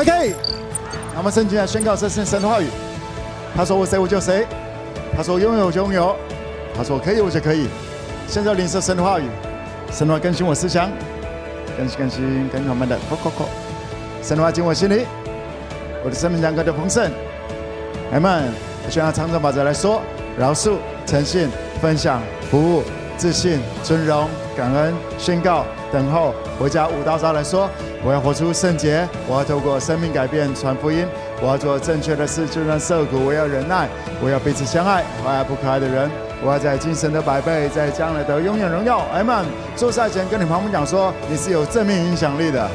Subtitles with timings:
[0.00, 0.34] OK，
[1.12, 2.68] 那我们圣经来宣告这是神的话语。
[3.54, 4.46] 他说我谁我就谁，
[5.14, 6.16] 他说拥有就拥有，
[6.74, 7.68] 他说可以我就可以。
[8.26, 9.24] 现在领受神的话语，
[9.92, 10.90] 神的话更新我思想，
[11.76, 12.98] 更新更新更新我们的。
[13.10, 13.46] 扣扣扣，
[14.22, 15.04] 神的话进我心里，
[16.02, 17.12] 我的生命将更加丰盛。
[18.10, 18.44] 阿门。
[18.86, 20.00] 我宣告长程法则来说：
[20.38, 21.50] 饶恕、诚信、
[21.82, 22.82] 分享、服务、
[23.18, 24.26] 自信、尊荣、
[24.56, 26.34] 感恩、宣告、等候。
[26.60, 27.68] 回家五大招来说。
[28.04, 31.06] 我要活出圣洁，我要透过生命改变传福音，
[31.40, 33.88] 我要做正确的事，就算受苦，我要忍耐，
[34.22, 36.10] 我要彼此相爱，我爱不可爱的人，
[36.42, 39.00] 我要在今生的百倍，在将来的永远荣耀。
[39.12, 39.44] 阿们。
[39.76, 42.68] 做赛前跟你旁边讲说，你是有正面影响力的。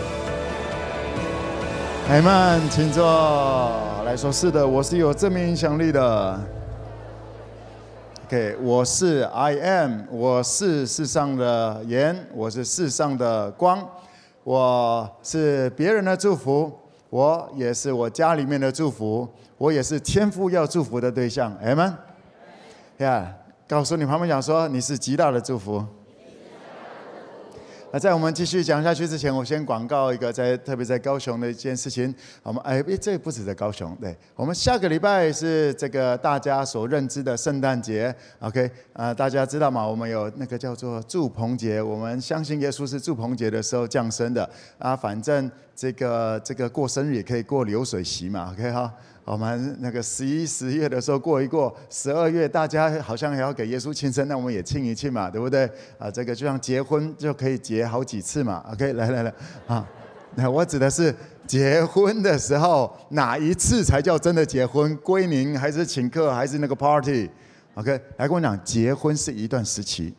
[2.10, 3.04] 阿们，请坐。
[4.06, 6.40] 来说是的，我是有正面影响力的。
[8.26, 13.88] OK，我是 I am，我是世上的盐，我是世上的光。
[14.44, 16.72] 我是别人的祝福，
[17.12, 21.56] 我也是我家里面的祝福，我也是天父要祝福的对象。
[21.64, 21.94] 阿们。
[22.98, 23.32] 呀，
[23.68, 25.86] 告诉你旁边讲说，你是极大的祝福。
[27.96, 32.14] 那在我们继续讲下去之前，我先广告一个在特别在高雄的一件事情。
[32.44, 38.14] 我们哎，这不止在高雄，对，我们下个礼拜是这个大家所认知的圣诞节。
[38.40, 39.88] OK，啊，大家知道吗？
[39.88, 44.50] 我们有那个叫做祝棚节，我们相信耶稣是祝棚节的时候降生的。
[44.78, 48.52] 啊，反正这个这个过生日也可以过流水席嘛。
[48.52, 48.94] OK 哈。
[49.26, 55.68] 我们那个十一、十月的时候过一过，十二月大家好像还要给耶稣庆生，那我们也庆一庆嘛，对不对？
[55.98, 58.64] 啊，这个就像结婚就可以结好几次嘛。
[58.72, 59.34] OK，来来来，
[59.66, 59.84] 啊，
[60.36, 61.14] 那我指的是
[61.48, 64.96] 结婚的时候哪一次才叫真的结婚？
[64.98, 70.14] 归宁还是请客还是那个 party？OK，来跟我讲，结婚是一段时期，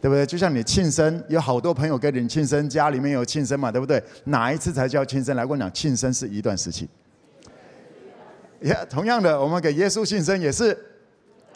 [0.00, 0.24] 对不对？
[0.24, 4.00] 就像你庆生，有好多朋友跟你庆生，家里面有庆生嘛，对不对？
[4.26, 5.34] 哪一次才叫庆生？
[5.34, 6.88] 来跟我讲，庆生是一段时期。
[8.60, 10.76] 也、同样的，我们给耶稣庆生也是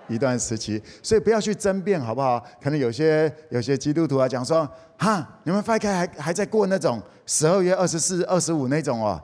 [0.09, 2.45] 一段时期，所以不要去争辩，好不好？
[2.63, 4.69] 可能有些有些基督徒啊讲说，
[4.99, 9.23] 哈，你们放开还还在过那种十二月二十四、二十五那种哦，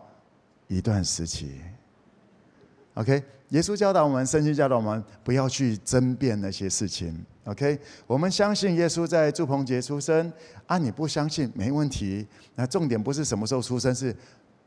[0.69, 1.61] 一段时期。
[2.95, 7.25] OK，耶稣教导我们，圣经教导我们，不要去争辩那些事情。
[7.45, 10.31] OK，我们相信耶稣在祝棚节出生
[10.67, 12.27] 啊，你不相信没问题。
[12.55, 14.15] 那重点不是什么时候出生，是。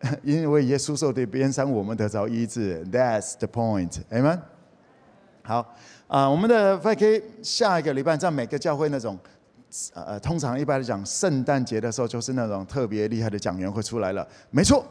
[0.24, 2.86] 因为耶稣受的鞭伤，我们得着医治。
[2.92, 4.00] That's the point.
[4.12, 4.40] Amen.
[5.44, 5.76] 好
[6.08, 9.18] 啊，我们的 FK，下一个礼拜在每个教会那种，
[9.94, 14.28] 呃，通常一般来讲，圣诞节的时候就是那种特别厉害的讲员会出来了。
[14.52, 14.86] 没错，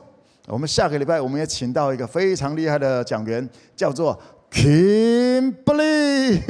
[0.46, 6.40] 我们下个礼拜我们也请到一个非常厉害的讲员，叫做 Kimberly。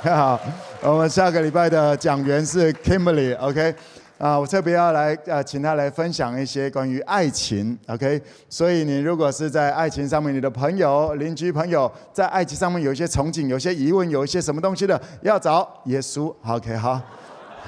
[0.00, 0.40] 好，
[0.82, 3.36] 我们下个礼拜的讲员是 Kimberly。
[3.38, 3.74] OK。
[4.18, 8.20] 啊，我特别要来呃，请他来分享一些关于爱情，OK？
[8.48, 16.74] 所以你如果是在爱情上面，你的朋友、邻居朋友在爱情上面有一些憧憬、有些疑问、有一些什么东西的，要找耶稣，OK？
[16.76, 17.00] 好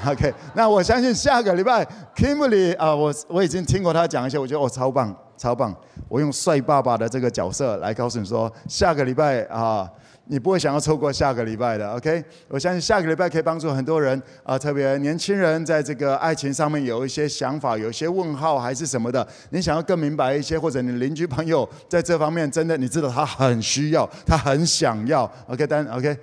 [0.09, 0.35] ，OK？
[0.55, 5.73] 那我相信下个礼拜，Kimberly 啊，我我已经听过他讲一些，我觉得我超棒，超棒。
[6.09, 9.89] 我用帅爸爸的这个角色来告诉你说，下个礼拜啊。
[10.31, 12.25] 你不会想要错过下个礼拜的，OK？
[12.47, 25.67] 我相信下个礼拜可以帮助很多人啊、特别年轻人在这个爱情上面有一些想法，有一些问号还是什么的，你想要更明白一些，或者你邻居朋友在这方面真的你知道他很需要，他很想要，OK？
[25.67, 26.17] 但 OK，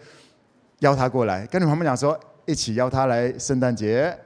[0.80, 4.18] 邀他过来，跟你旁边讲说，一起邀他来圣诞节。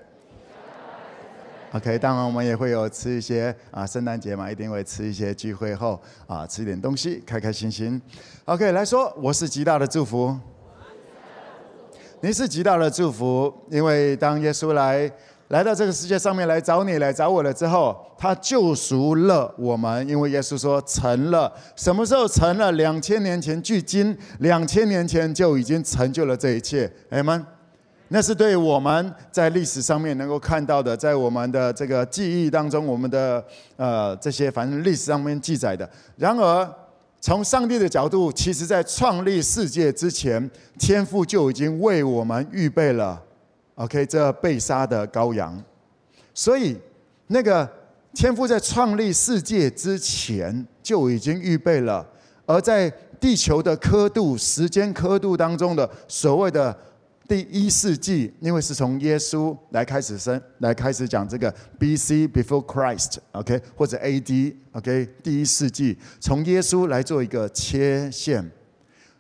[1.74, 8.02] OK，当然我们也会有吃一些啊，圣诞节嘛，一定会吃一些聚会后啊，吃一点东西，开开心心。
[8.44, 10.38] OK，来说，我是极大的祝福。
[12.20, 15.10] 你是极大的祝福，因为当耶稣来
[15.48, 21.52] 来到这个世界上面来找你、来找我了之后，他救赎了我们，因为耶稣说成了。
[21.78, 22.70] 什么时候成了？
[22.74, 26.92] 两千年前，距今两千年前就已经成就了这一切。
[27.12, 27.46] 阿们。
[28.14, 33.42] 那是对我们在历史上面能够看到的，在我们的这个记忆当中，我们的
[33.78, 35.90] 呃这些反正历史上面记载的。
[36.18, 36.70] 然而，
[37.22, 43.18] 从上帝的角度，其实在创立世界之前，天父就已经为我们预备了
[43.76, 45.64] ，OK，这被杀的羔羊。
[46.34, 46.78] 所以，
[47.28, 47.66] 那个
[48.14, 52.06] 天父在创立世界之前就已经预备了，
[52.46, 52.92] 而在
[53.22, 56.78] 地球的刻度、时间刻度当中的所谓的。
[57.32, 61.50] 第一世纪，因为是从耶稣来开始生，来开始讲这个
[61.80, 62.28] B.C.
[62.28, 68.52] before Christ，OK，或者 A.D.，OK，第一世纪，从耶稣来做一个切线，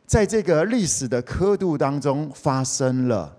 [0.06, 3.38] 在这个历史的刻度当中发生了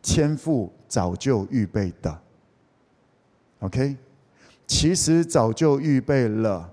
[0.00, 2.16] 天父早就预备的
[3.58, 3.96] ，OK，
[4.68, 6.70] 其实早就预备了，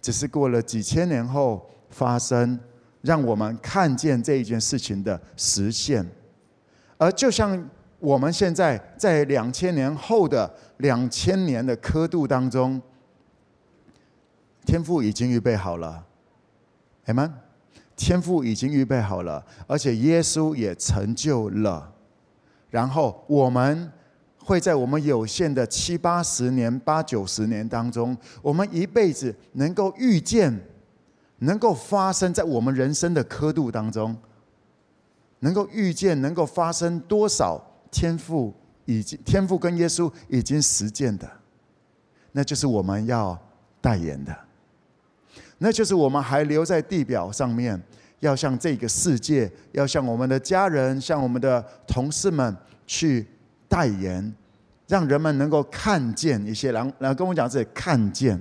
[0.00, 2.58] 只是过了几千年后发生，
[3.02, 6.10] 让我们看见这一件事情的实现。
[7.00, 7.66] 而就像
[7.98, 12.80] 我们现在在两千年后的两千年的刻度当中，
[14.66, 16.04] 天赋已经预备好了，
[17.06, 17.32] 阿们。
[17.96, 21.90] 天赋已经预备好了，而且耶稣也成就了。
[22.70, 23.90] 然后我们
[24.38, 30.58] 会在我们有限的七八十年、八九十年当中，我们一辈子能够遇见，
[31.40, 34.16] 能够发生在我们人生的刻度当中，
[35.40, 37.60] 能够遇见，能够发生多少
[37.90, 38.54] 天赋
[38.84, 41.30] 已经天赋跟耶稣已经实践的，
[42.32, 43.38] 那就是我们要
[43.80, 44.36] 代言的。
[45.58, 47.78] 那就是我们还留在地表上面，
[48.20, 53.26] 要向这个世界，要向我们的家人，向我们的同事们去
[53.68, 54.34] 代言，
[54.88, 56.72] 让人们能够看见一些。
[56.72, 58.40] 然后然后跟我讲这看见。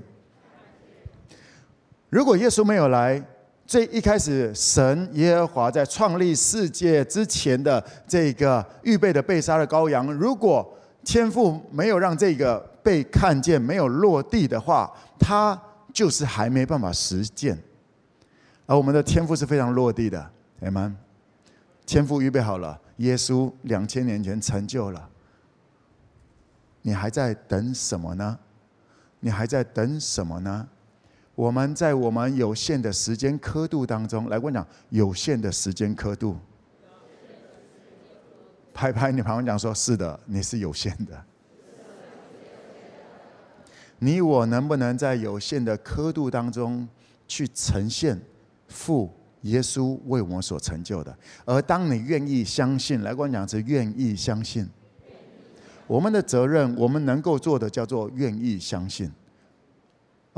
[2.10, 3.22] 如果耶稣没有来，
[3.70, 10.68] 最一开始神耶和华在创立世界之前的这个预备的被杀的羔羊，如果
[11.06, 15.56] 天父没有让这个被看见，没有落地的话，他。
[15.92, 17.58] 就是还没办法实践，
[18.68, 20.32] 而我们的天父是非常落地的，
[20.62, 20.96] 阿们。
[21.84, 25.10] 天父预备好了，耶稣两千年前成就了，
[26.84, 28.38] 你还在等什么呢？
[29.20, 30.68] 你还在等什么呢？
[31.40, 36.36] 我们在我们有限的时间刻度当中，来跟我讲有限的时间刻度，
[38.74, 41.24] 拍拍你旁边讲说：是的，你是有限的。
[44.00, 46.86] 你我能不能在有限的刻度当中
[47.26, 48.20] 去呈现
[48.68, 49.10] 父
[49.44, 51.18] 耶稣为我们所成就的？
[51.46, 54.68] 而当你愿意相信，来跟我讲是愿意相信。
[55.88, 59.10] 我们的责任，我们能够做的叫做愿意相信。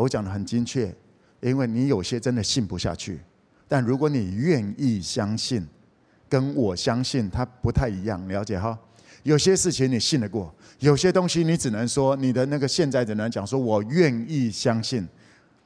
[0.01, 0.93] 我讲的很精确，
[1.41, 3.19] 因为你有些真的信不下去，
[3.67, 5.65] 但如果你愿意相信，
[6.27, 8.77] 跟我相信它不太一样，了解哈？
[9.23, 15.07] 有些事情你信得过，有些东西你只能说你的那个现在只能讲说，我愿意相信。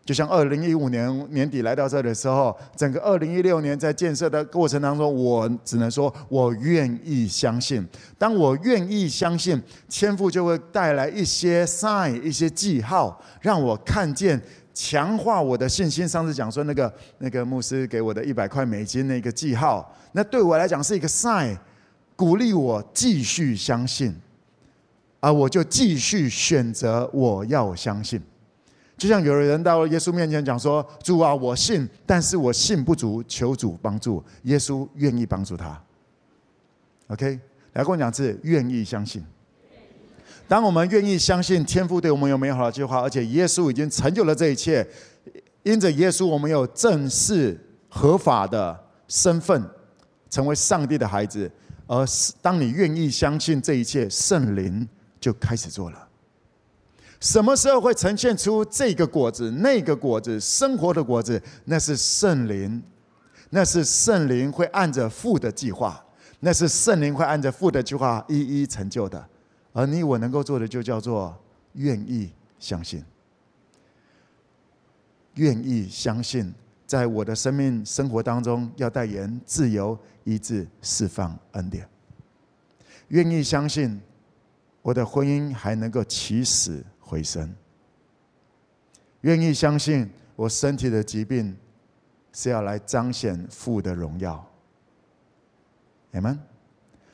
[0.06, 7.84] 就像二零一五年年底来到这的时候，整个二零一六年在建设的过程当中，我只能说我愿意相信。
[8.18, 9.60] 当我愿意相信，
[9.90, 14.40] 天赋就会带来一些 sign、一些记号，让我看见，
[14.76, 16.08] 强化我的信心。
[16.08, 21.58] 上次讲说那个那个牧师给我的一百块美金那个记号，那对我来讲是一个 sign。
[22.16, 24.16] 鼓励我继续相信，
[25.20, 28.22] 而我就继续选择我要相信。
[28.98, 35.82] 就像有人到耶稣面前讲说：“主啊，我信，但是我信不足，求主帮助。”耶稣愿意帮助他。
[37.08, 37.40] OK，
[37.74, 39.24] 来跟我讲是愿意相信。
[40.48, 44.88] 当我们愿意相信天父对我们有美好的计划，而且耶稣已经成就了这一切，
[45.64, 47.60] 因着耶稣，我们有正式
[47.90, 49.62] 合法的身份，
[50.30, 51.52] 成为上帝的孩子。
[51.88, 52.06] 而
[52.42, 54.88] 当你愿意相信这一切，圣灵
[55.20, 56.05] 就开始做了。
[57.20, 61.42] 什么时候会呈现出这个果子、那个果子、生活的果子？
[61.66, 62.82] 那是圣灵，
[63.50, 66.04] 那是圣灵会按着父的计划，
[66.40, 69.26] 那是圣灵会按着父的计划一一成就的。
[69.74, 71.36] 而你我能够做的，就叫做
[71.74, 73.04] 愿意相信，
[75.36, 76.54] 愿意相信。
[76.88, 81.88] 在我的生命生活当中，要代言自由、医治、释放、恩典。
[83.08, 84.00] 愿意相信
[84.84, 87.54] 我的婚姻还能够起死回生。
[89.22, 91.56] 愿意相信我身体的疾病
[92.34, 94.46] 是要来彰显父的荣耀。
[96.12, 96.38] 你们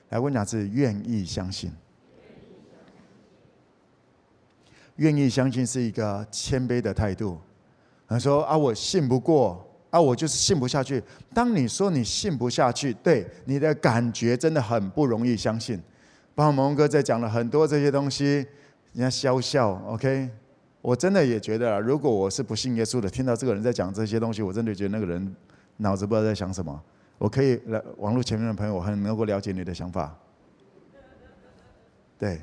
[0.10, 1.72] 来问两次，愿意相信。
[4.98, 7.40] 愿意相信是一个谦卑的态度。
[8.08, 11.02] 他说：“啊，我信不过，啊，我就是信不下去。
[11.34, 15.82] 当你说你信不下去，对你的感觉真的很不容易相信。
[16.36, 18.46] 包括蒙哥在讲了很多这些东西，
[18.94, 19.82] 人家笑笑。
[19.88, 20.30] OK，
[20.82, 25.36] 我真的也觉得，如果我是不信耶稣的，听到这个人在讲这些东西，我真的觉得那个人
[25.78, 26.82] 脑子不知道在想什么。
[27.18, 30.16] 我可以来网络前面的朋友，我很能够了解你的想法。
[32.18, 32.42] 对，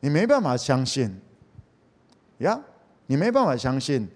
[0.00, 1.20] 你没办法相信，
[2.38, 2.60] 呀，
[3.06, 4.08] 你没办法相信。”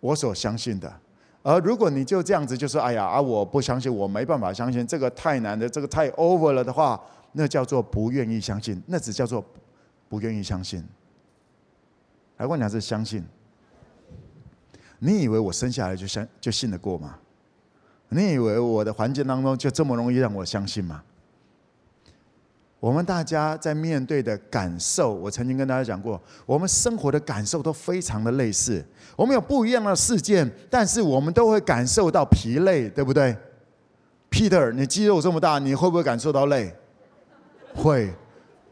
[0.00, 0.90] 我所相信的，
[1.42, 6.98] 而如果你就这样子就说：“哎呀，啊，我不相信，我没办法相信，这个太难的，这个太 over 了的话，
[7.32, 9.44] 那叫做不愿意相信，那只叫做
[10.10, 10.84] 不愿意相信。”
[12.36, 13.24] 来问你还是相信？
[14.98, 17.18] 你以为我生下来就相就信得过吗？
[18.10, 21.02] 你以为我的环境当中就这么容易让我相信吗？
[22.80, 28.82] 我们大家在面对的感受，我曾经跟大家讲过，我们生活的感受都非常的类似。
[29.16, 33.36] 我们有不一样的事件，但是我们都会感受到疲累，对不对
[34.30, 36.74] ？Peter，你肌肉这么大，你会不会感受到累？
[37.74, 38.12] 会。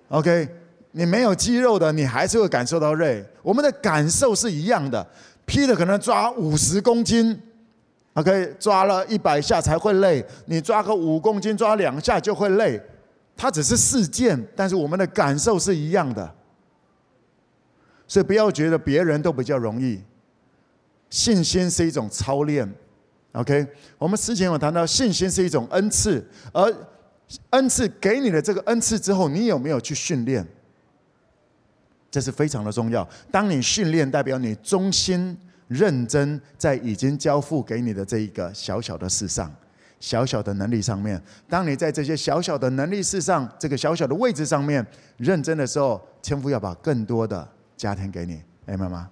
[0.08, 0.48] OK，
[0.92, 3.24] 你没有肌肉的，你还是会感受到累。
[3.42, 5.06] 我们的感受是一样的。
[5.46, 7.40] Peter 可能抓五十公斤
[8.14, 10.24] ，OK，抓了一百下才会累。
[10.46, 12.80] 你抓个五公斤，抓两下就会累。
[13.36, 16.34] 它只是事件，但是我们的感受是一样的。
[18.06, 20.02] 所以不要觉得别人都比较容易。
[21.10, 22.70] 信心是一种操练
[23.32, 23.66] ，OK？
[23.96, 26.74] 我们之前有谈到，信心是一种恩赐，而
[27.50, 30.46] 恩赐给你的这个恩赐之后，你有没有去训练？
[32.10, 33.06] 这是非常的重要。
[33.30, 35.36] 当你训练，代表你忠心
[35.66, 39.54] 认真在已经交付给你的这一个小小的事上、
[40.00, 41.22] 小小的能力上面。
[41.48, 44.84] 当你在这些小小的能力事上、这个小小的位置上面
[45.18, 47.46] 认真的时候，天父要把更多的
[47.76, 49.10] 家庭给你，明白吗？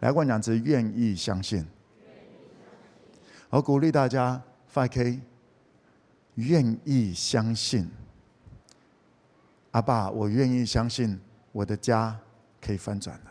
[0.00, 1.64] 来，我讲是愿意相信。
[3.48, 5.20] 我鼓励大家发 K，
[6.34, 7.88] 愿意相信。
[9.70, 11.18] 阿爸，我愿意相信。
[11.54, 12.18] 我的家
[12.60, 13.30] 可以翻转了。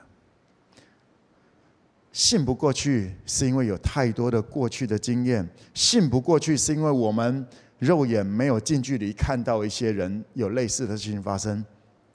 [2.13, 7.45] 信不过去，是因为有太多的过去的经验；信不过去，是因为我们
[7.79, 11.65] 肉眼没有近距离看到一些人有类似的事情发生，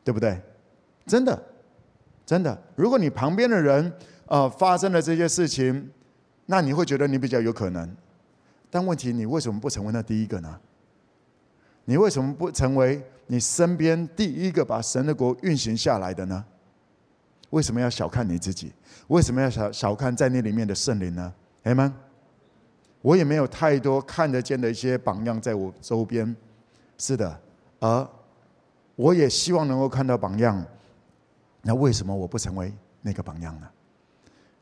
[0.02, 0.40] 对不对？
[1.04, 1.42] 真的，
[2.24, 2.56] 真的。
[2.74, 3.92] 如果你旁边的人
[4.26, 5.90] 呃发生了这些事情，
[6.46, 7.94] 那你会觉得你比较有可能。
[8.70, 10.58] 但问题，你为什么不成为那第一个呢？
[11.84, 16.44] 你为什么不成为你身边第一个把神的国运行下来的呢？
[17.50, 18.72] 为什么要小看你自己？
[19.06, 21.32] 为什么要小小看在那里面的圣灵呢？
[21.62, 21.92] 哎们，
[23.00, 26.34] 我也没有太多看得见的一些榜样在我周边。
[26.98, 27.40] 是的，
[27.78, 28.08] 而
[28.96, 30.64] 我也希望能够看到榜样。
[31.62, 33.68] 那为什么我不成为那个榜样呢？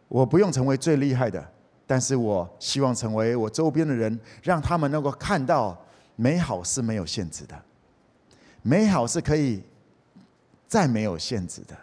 [0.09, 1.45] 我不用成为最厉害的，
[1.87, 5.81] 但是我希望成为我周边的人，让他们能够看到。
[6.19, 7.63] 美好是没有限制的，
[8.67, 9.63] 美好是可以
[10.67, 11.79] 再没有限制的，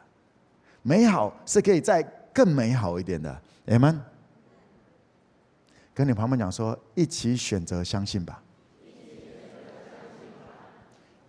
[0.81, 3.41] 美好是可以再更美好一点的。
[3.67, 3.97] 阿们，
[5.93, 8.43] 跟你旁边讲说，一起选择相信吧。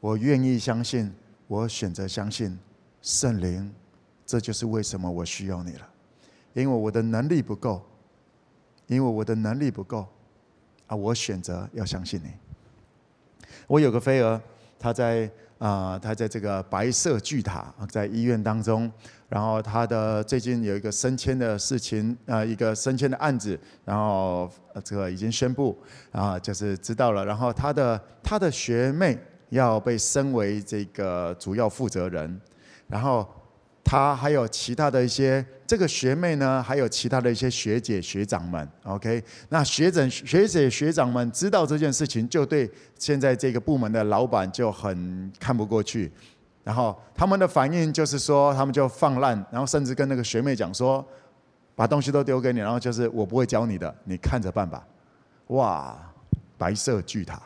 [0.01, 1.15] 我愿意相信，
[1.47, 2.59] 我选择相信
[3.01, 3.73] 圣灵，
[4.27, 5.89] 这就是为什么我需要你了，
[6.55, 7.81] 因为我的能力不够，
[8.89, 10.09] 因为我的能力不够
[10.89, 12.33] 啊，我选择要相信你。
[13.69, 14.41] 我有个飞蛾，
[14.81, 18.91] 他在啊、呃，他在这个白色巨塔，在医院当中，
[19.29, 24.51] 然后他的最近有一个升迁的事情，啊、呃，一个升迁的案子，然后
[24.85, 25.79] 这个已经宣布，
[26.13, 29.19] 啊，就是知道了，然后他的他的学妹
[29.51, 32.41] 要被升为这个主要负责人，
[32.89, 33.27] 然后。
[33.85, 39.23] 他还有其他的一些这个学妹呢，还有其他的一些学姐学长们，OK？
[39.51, 46.11] 那学长学姐学长们知道这件事情，就对现在这个部门的老板就很看不过去，
[46.65, 51.07] 然后他们的反应就是说，他们就放烂，然后甚至跟那个学妹讲说，
[51.77, 54.83] 把东西都丢给你，然后就是我不会教你的，你看着办吧。
[55.49, 55.95] 哇，
[56.57, 57.41] 白色巨塔。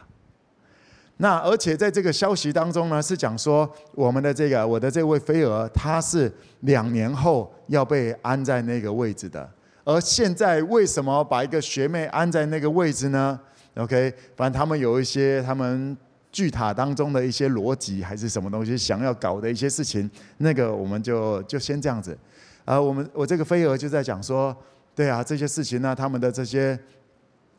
[1.21, 9.49] 那而且在这个消息当中呢，是讲说我们的这个我的这位飞蛾，他是两年后要被安在那个位置的。
[9.83, 13.39] 而现在为什么把一个学妹安在那个位置呢
[13.75, 15.97] ？OK，反正他们有一些他们
[16.31, 22.17] 巨塔当中的一些逻辑还是什么东西想要搞的一些事情，那个我们就就先这样子。
[22.65, 24.57] 啊，我们我这个飞蛾就在讲说，
[24.95, 26.79] 对啊，这些事情呢，他们的这些。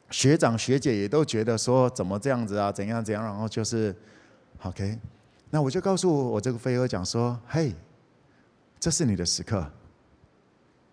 [0.10, 3.96] 学长学姐也都觉得说怎么这样子啊，怎样怎样，然后就是
[4.64, 4.98] ，OK，
[5.50, 7.76] 那我就告诉我这个飞蛾讲说，嘿，
[8.80, 9.66] 这是你的时刻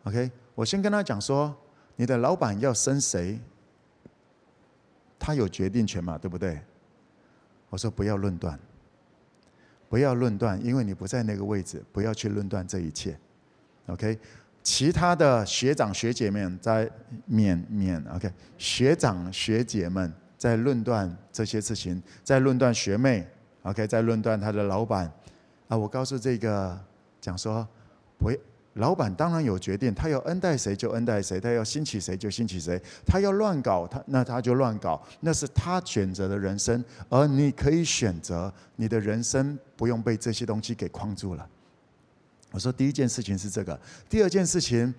[0.05, 1.55] ，OK，我先跟他讲说，
[1.97, 3.41] 你的老板要升谁，
[5.19, 6.61] 他有决定权嘛，对不对？
[7.71, 8.59] 我说不要论断，
[9.89, 13.19] 不要论断，因为你不在那个位置，不要去论断这一切
[13.87, 14.19] ，OK。
[14.67, 16.91] 其他的学长学姐们在
[17.25, 23.25] 面面，OK，学长学姐们在论断这些事情，在论断学妹
[23.63, 25.09] ，OK，在论断他的老板。
[25.69, 26.77] 啊，我告诉这个
[27.21, 27.65] 讲说，
[28.19, 28.29] 不，
[28.73, 41.49] 老板当然有决定，他要恩待谁就恩待谁，他要兴起谁就兴起谁，他要乱搞他那他就乱搞，那是他选择的人生，而你可以选择你的人生不用被这些东西给框住了。
[42.53, 44.95] 我说第一件事情是这个，第二件事情，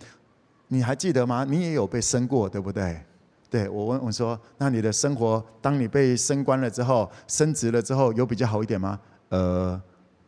[0.68, 1.44] 你还记得吗？
[1.44, 3.01] 你也有被升过，对不对？
[3.50, 9.00] 对，我问我说，那你的生活，当你被升官了之后，升职了之后，有比较好一点吗？
[9.30, 9.82] 呃，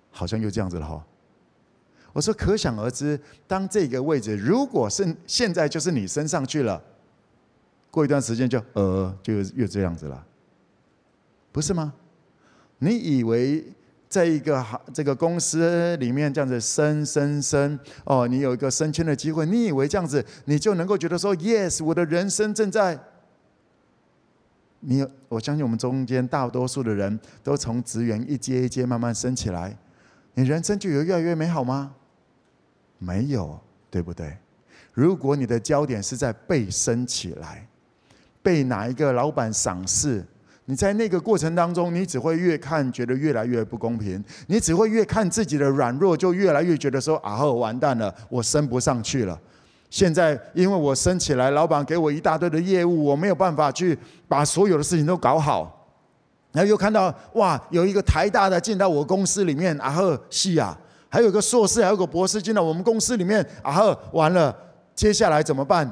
[0.09, 1.05] 好像又这样子了哈。
[2.13, 6.81] 我说可想而知，当这个位置如果是现在就是你升上去了，
[7.91, 10.25] 过一段时间就呃就又这样子了，
[11.51, 11.93] 不是吗？
[12.79, 13.65] 你以为
[14.09, 22.99] 在一个好这个公司里面这样子升升升哦，你有一个升迁的机会，你以为这样子你就能够觉得说 yes，我的人生正在。
[24.81, 29.77] 你有我相信我们中间大多数的人都从职员一阶一阶慢慢升起来，
[30.35, 31.93] 你人生就有越来越美好吗？
[32.97, 33.59] 没有，
[33.91, 34.37] 对不对？
[34.93, 37.67] 如果你的焦点是在被升起来，
[38.41, 40.25] 被哪一个老板赏识，
[40.69, 49.35] 你在那个过程当中，你只会越看觉得越来越不公平，你只会越看自己的软弱，就越来越觉得说啊，后完蛋了，我升不上去了。
[49.89, 53.97] 现在因为我升起来，老板给我一大堆的业务，我没有办法去
[54.27, 55.89] 把所有的事情都搞好。
[56.51, 60.77] 然后又看到哇，有一个台大的进到我公司里面，啊呵，是啊，
[61.09, 64.55] 还有个硕士，还有个博士进到我们公司里面，啊呵，完了，
[64.93, 65.91] 接下来怎么办？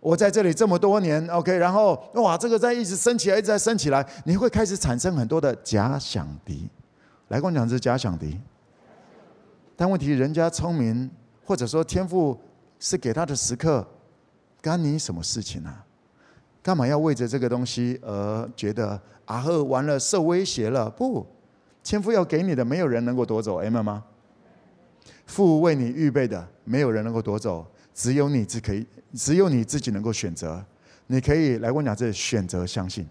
[0.00, 6.68] 我在这里这么多年，OK，然后哇，这个在一直升起来，一直在升起来，你会开始产生很多的假想敌。
[7.28, 8.38] 来跟我讲，是假想敌。
[9.76, 11.10] 但问题，人家聪明，
[11.44, 12.38] 或者说天赋。
[12.78, 13.84] 是给他的时刻，
[14.60, 15.82] 干你什么事情呢、啊？
[16.62, 20.90] 干嘛要为着这个东西而觉得啊呵，完了受威胁了？
[20.90, 21.26] 不，
[21.82, 24.04] 天赋要给你的，没有人能够夺走 M 吗？
[25.24, 30.62] 父为你预备的，没有人能够夺走，只有你自可以，只有你自己能够选择。
[31.06, 33.08] 你可以来跟我讲，这选择相信，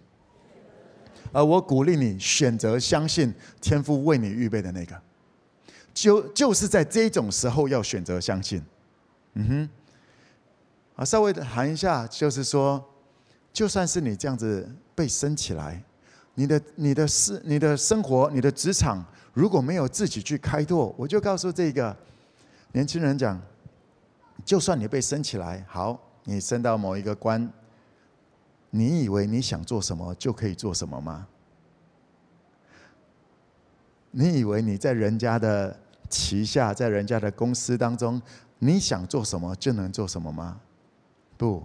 [1.32, 5.02] 而我鼓励你选择相信天父为你预备的那个，
[5.92, 8.62] 就就是在这种时候要选择相信。
[9.34, 9.70] 嗯哼，
[10.98, 12.84] 啊，稍微的谈一下，就是说，
[13.52, 15.82] 就算是你这样子被升起来，
[16.36, 21.96] 你的、你的事、你的生活、你的职场，如果没有自己去开拓，我就告诉这个
[22.74, 23.42] 年轻人讲，
[24.46, 27.52] 就算你被升起来，好，你升到某一个官，
[28.70, 31.28] 你以为你想做什么就可以做什么吗？
[34.12, 35.78] 你以为你在人家的
[36.10, 38.22] 旗下，在人家的公司当中？
[38.60, 40.62] 你想做什么就能做什么吗？
[41.36, 41.62] 不，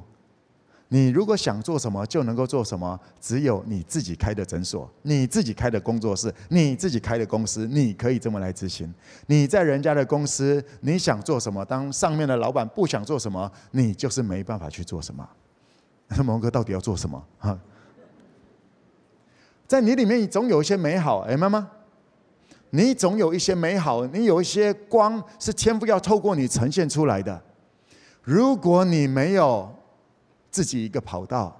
[0.92, 2.98] 你如果想做什么就能够做什么。
[3.20, 8.92] 只有你自己开的诊所，你自己开的工作室，你自己开的公司，你可以这么来执行。
[9.26, 11.64] 你在人家的公司，你想做什么？
[11.64, 15.26] 当上面的老板不想做什么，你就是没办法去做什么。
[16.08, 17.24] 那蒙哥到底要做什么？
[17.38, 17.56] 哈，
[19.66, 21.70] 在你里面总有一些美好，哎，妈妈。
[22.72, 27.42] 你总有一些美好，你有一些光是天赋要透过你呈现出来的。
[28.22, 29.68] 如果你没有
[30.50, 31.58] 自己一个跑道，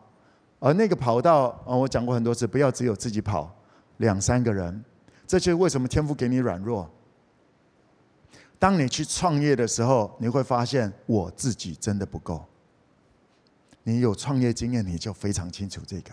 [0.59, 3.55] 而那个跑道啊，我讲过很多次，不要只有自己跑，
[3.98, 4.85] 两三个人，
[5.26, 6.90] 这就是为什么天赋给你软弱。
[8.59, 12.44] 当你去创业的时候，你会发现我自己真的不够。
[13.83, 16.12] 你有创业经验，你就非常清楚这个，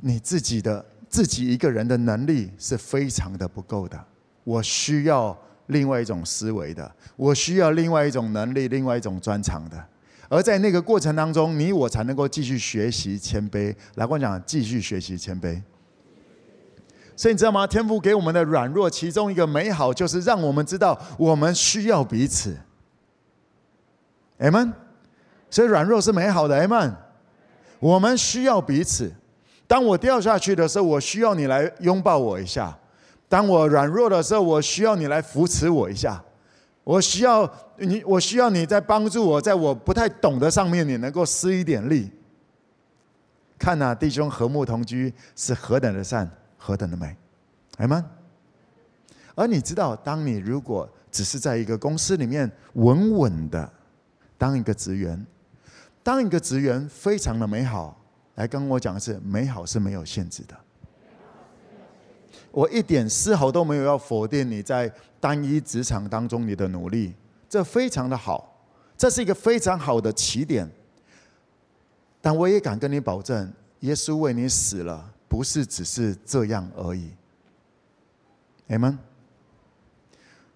[0.00, 0.84] 你自己的。
[1.10, 4.00] 自己一个人的能力是非常的不够的，
[4.44, 5.36] 我需要
[5.66, 9.88] 另外一种思维的，我需要另外一种能力，另外一种专长的。
[10.30, 13.74] 而在那个过程当中，你我才能够继续学习谦卑。
[13.96, 15.60] 来我讲，继续学习谦卑。
[17.16, 17.66] 所以你知道吗？
[17.66, 22.56] 天父给我们的软弱，其中一个美好就是让我们知道我们需要彼此。
[24.38, 24.72] Amen。
[25.50, 26.94] 所以软弱是美好的，Amen。
[27.80, 29.12] 我们需要彼此。
[29.66, 32.72] 当我掉下去的时候，我需要你来拥抱我一下；
[33.28, 36.22] 当我软弱的时候，我需要你来扶持我一下。
[36.84, 42.10] 我需要你，我需要你在帮助我，在我不太懂的上面，你能够施一点力。
[43.58, 47.14] 看呐、弟兄和睦同居是何等的善，何等的美，
[47.76, 48.04] 哎吗？
[49.34, 53.70] 而你知道，当你如果只是在一个公司里面稳稳的
[54.38, 55.26] 当一个职员，
[56.02, 57.96] 当一个职员非常的美好。
[58.36, 60.56] 来跟我讲的是，美好是没有限制的。
[62.50, 64.90] 我一点丝毫都没有要否定你在
[65.20, 67.12] 单一职场当中你的努力，
[67.48, 68.60] 这非常的好，
[68.96, 70.68] 这是一个非常好的起点。
[72.20, 77.10] 但我也敢跟你保证，耶稣为你死了，不是只是这样而已。
[78.68, 78.98] 阿门。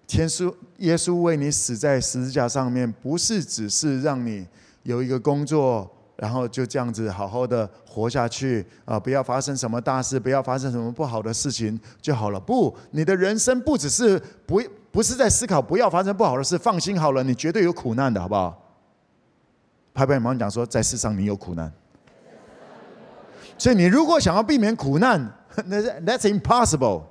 [0.07, 4.47] 天书，耶稣为你死在十字架上面，不是只是让你
[4.83, 5.91] 有一个工作。
[6.15, 8.99] 然后就这样子好好的活下去啊！
[8.99, 12.39] 不要发生什么大事，不要发生什么不好的事情就好了。
[12.39, 18.61] 不，你的人生不只是不不是在思考不要发生不好的事，放心好了，你绝对有苦难的，好不好？
[19.93, 21.71] 拍拍你们讲说，在世上你有苦难，
[23.57, 25.19] 所以你如果想要避免苦难，
[25.67, 27.03] 那 That's impossible。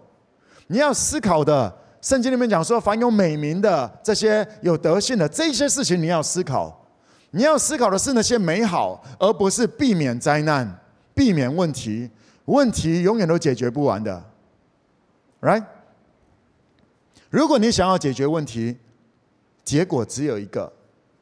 [0.66, 6.83] 你要思考的，圣经里面讲说，凡有美名的这些有德性的这些事情，你要思考。
[7.34, 10.80] 你要思考的是那些美好，而不是避免灾难、
[11.12, 12.08] 避免问题。
[12.44, 14.24] 问题永远都解决不完的
[15.40, 15.64] ，right？
[17.30, 18.76] 如果你想要解决问题，
[19.64, 20.72] 结果只有一个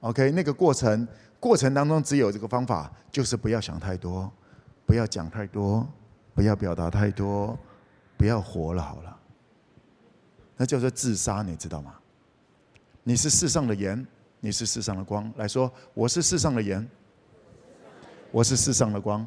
[0.00, 0.30] ，OK？
[0.32, 1.08] 那个过程
[1.40, 4.30] 过程当中只有这个方法，就是不要想太多，
[4.84, 5.88] 不要讲太多，
[6.34, 7.58] 不要表达太多，
[8.18, 9.16] 不要活了好了。
[10.58, 11.94] 那叫做自杀，你知道吗？
[13.02, 14.06] 你是世上的盐，
[14.44, 15.32] 你是世上的光。
[15.36, 16.84] 来说，我是世上的盐，
[18.32, 19.24] 我是世上的光。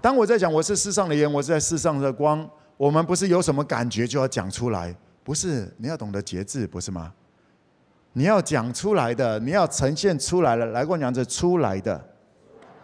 [0.00, 7.12] 当我在讲我是世上的盐，我是在世上的光，我们不是有什么感觉就要讲出来，不是，你要懂得节制，不是吗？
[8.12, 12.00] 你要讲出来的，你要呈现出来了，来过娘子出来的，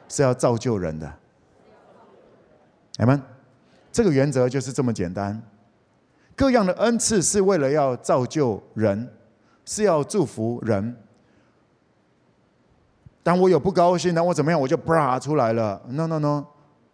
[0.09, 1.15] 是要造就人的，
[2.99, 3.23] 阿们，
[3.93, 5.41] 这个原则就是这么简单。
[6.35, 9.09] 各样的恩赐是为了要造就人，
[9.65, 10.97] 是要祝福人。
[13.25, 15.83] 当我有不高兴，当我怎么样，我就 bra 出来了。
[15.89, 16.45] No no no。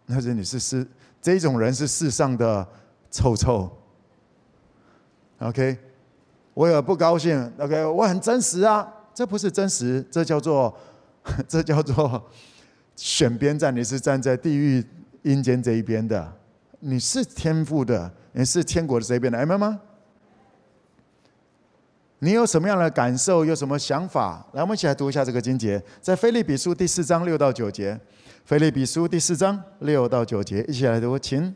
[0.07, 0.85] 那是：“你是世
[1.21, 2.67] 这种人是世上的
[3.09, 3.71] 臭臭。
[5.39, 5.77] ”OK，
[6.53, 7.49] 我有不高兴。
[7.57, 10.75] OK，我很真实啊，这不是真实，这叫做
[11.47, 12.21] 这叫做
[12.95, 13.73] 选边站。
[13.73, 14.83] 你是站在地狱
[15.21, 16.33] 阴间这一边的，
[16.79, 19.79] 你是天赋的，你是天国的这一边的，明白吗？
[22.23, 23.43] 你有什么样的感受？
[23.43, 24.45] 有什么想法？
[24.53, 27.99] 来，我们一起来读一下这个经节，在腓立比书第四章六到九节。
[28.45, 31.55] 腓立比书第四章六到九节，一起来读，请。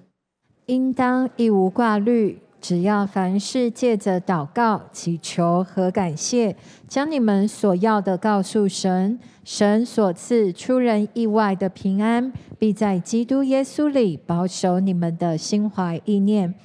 [0.65, 6.56] 应当一无挂虑，只要凡事借着祷告、祈求和感谢，
[6.88, 9.19] 将你们所要的告诉神。
[9.43, 16.56] 神所赐出人意外的平安，必在基督耶稣里保守你们的心怀意念。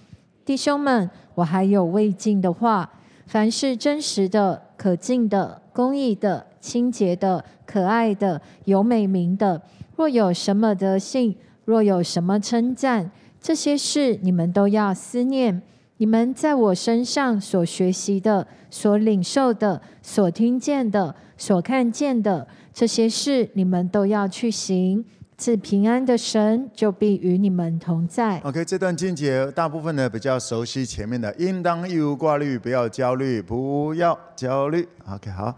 [0.46, 2.90] 弟兄们，我还有未尽的话：
[3.31, 9.62] 凡是真实的、可敬的、公义的、清洁的、可爱的、有美名的。
[9.95, 13.09] 若有什么德性，若有什么称赞，
[13.40, 15.62] 这些事你们都要思念。
[15.99, 25.05] 你们在我身上所学习的、所领受的、所听见的、所看见的，这些事你们都要去行。
[25.40, 28.38] 赐平安的神就必与你们同在。
[28.40, 34.87] OK，这段经节大部分呢比较熟悉，前面的应当一无挂虑，不要焦虑，不要焦虑。
[35.09, 35.57] OK，好，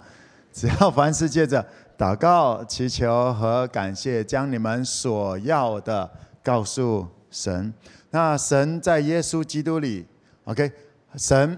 [0.53, 1.67] 只要凡事借着。
[1.99, 6.11] 祷告、祈求和感谢，将你们所要的
[6.43, 7.73] 告诉神。
[8.11, 10.05] 那神在耶稣基督里
[10.45, 10.71] ，OK，
[11.17, 11.57] 神，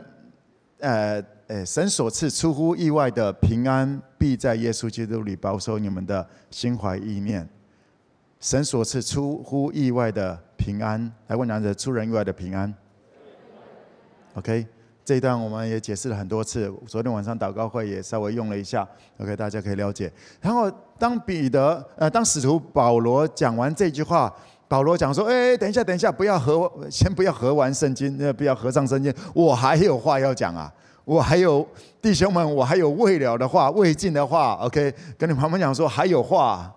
[0.81, 7.49] 呃，呃，神所赐出乎意外的平安，必在耶稣基督里保守你们的心怀意念。
[8.45, 12.73] 神所赐出乎意外的平安，来问两者出人意外的平安。
[14.35, 14.67] OK。
[15.03, 18.87] 这一段我们也解释了很多次，昨天晚上祷告会也稍微用了一下
[19.19, 20.11] ，OK，大家可以了解。
[20.41, 24.35] 然后当彼得，呃，当使徒保罗讲完这句话，
[24.67, 30.73] 保罗讲说：“哎，等一下，等一下，不要合，先不要合完圣经，呃，不要合上圣经，我还有话要讲啊，
[31.05, 31.67] 我还有
[32.01, 36.75] 弟兄们，我还有未了的话，未尽的话，OK，跟你们旁边讲说还有话，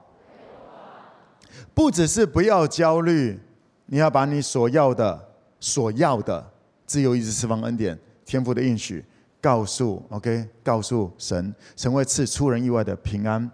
[1.77, 3.39] 不只是不要焦虑，
[3.85, 6.43] 你要把你所要的、所要的
[6.87, 9.05] 自由意志释放恩典。”天赋的应许，
[9.39, 13.47] 告诉 OK，告诉神，神会赐出人意外的平安。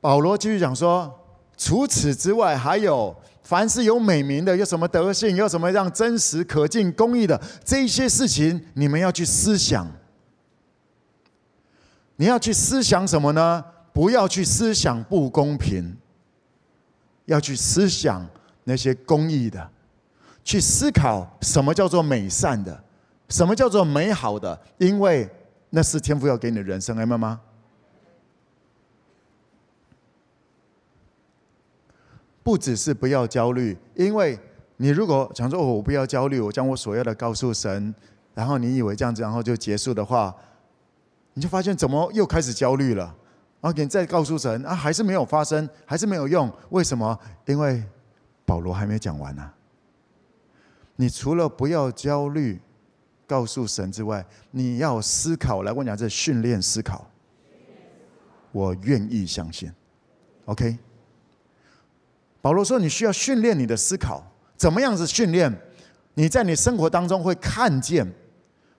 [0.00, 1.08] 保罗继续讲说，
[1.56, 3.14] 除此之外，还有
[3.44, 9.88] 凡是有美名的，有什么德性，有什么让真实、可敬、公义的这些事情，你们要去思想。
[12.16, 13.64] 你要去思想什么呢？
[13.92, 15.96] 不要去思想不公平，
[17.26, 18.26] 要去思想
[18.64, 19.70] 那些公益的，
[20.42, 22.84] 去思考什么叫做美善的。
[23.28, 24.60] 什么叫做美好的？
[24.78, 25.30] 因为
[25.70, 27.40] 那是天父要给你的人生，明白吗？
[32.42, 34.36] 不只是不要焦虑，因为
[34.78, 37.94] 你如果想说哦“我不要焦虑，我将我所要的告诉神”，
[38.34, 40.34] 然后你以为这样子，然后就结束的话，
[41.34, 43.14] 你就发现怎么又开始焦虑了？
[43.60, 47.18] 然后你再告诉神啊，还是没有发生，还是没有用，为什么？
[47.46, 47.82] 因为
[48.44, 49.50] 保罗还没讲完呢、
[50.96, 52.60] 你除了不要焦虑。
[53.26, 55.62] 告诉神之外，你要思考。
[55.62, 57.08] 来，我讲这训练思考。
[58.50, 59.72] 我愿意相信。
[60.46, 60.76] OK。
[62.42, 64.20] 保罗说，你需要训练你的思考。
[64.56, 65.56] 怎么样子训练？
[66.14, 68.04] 你在你生活当中会看见，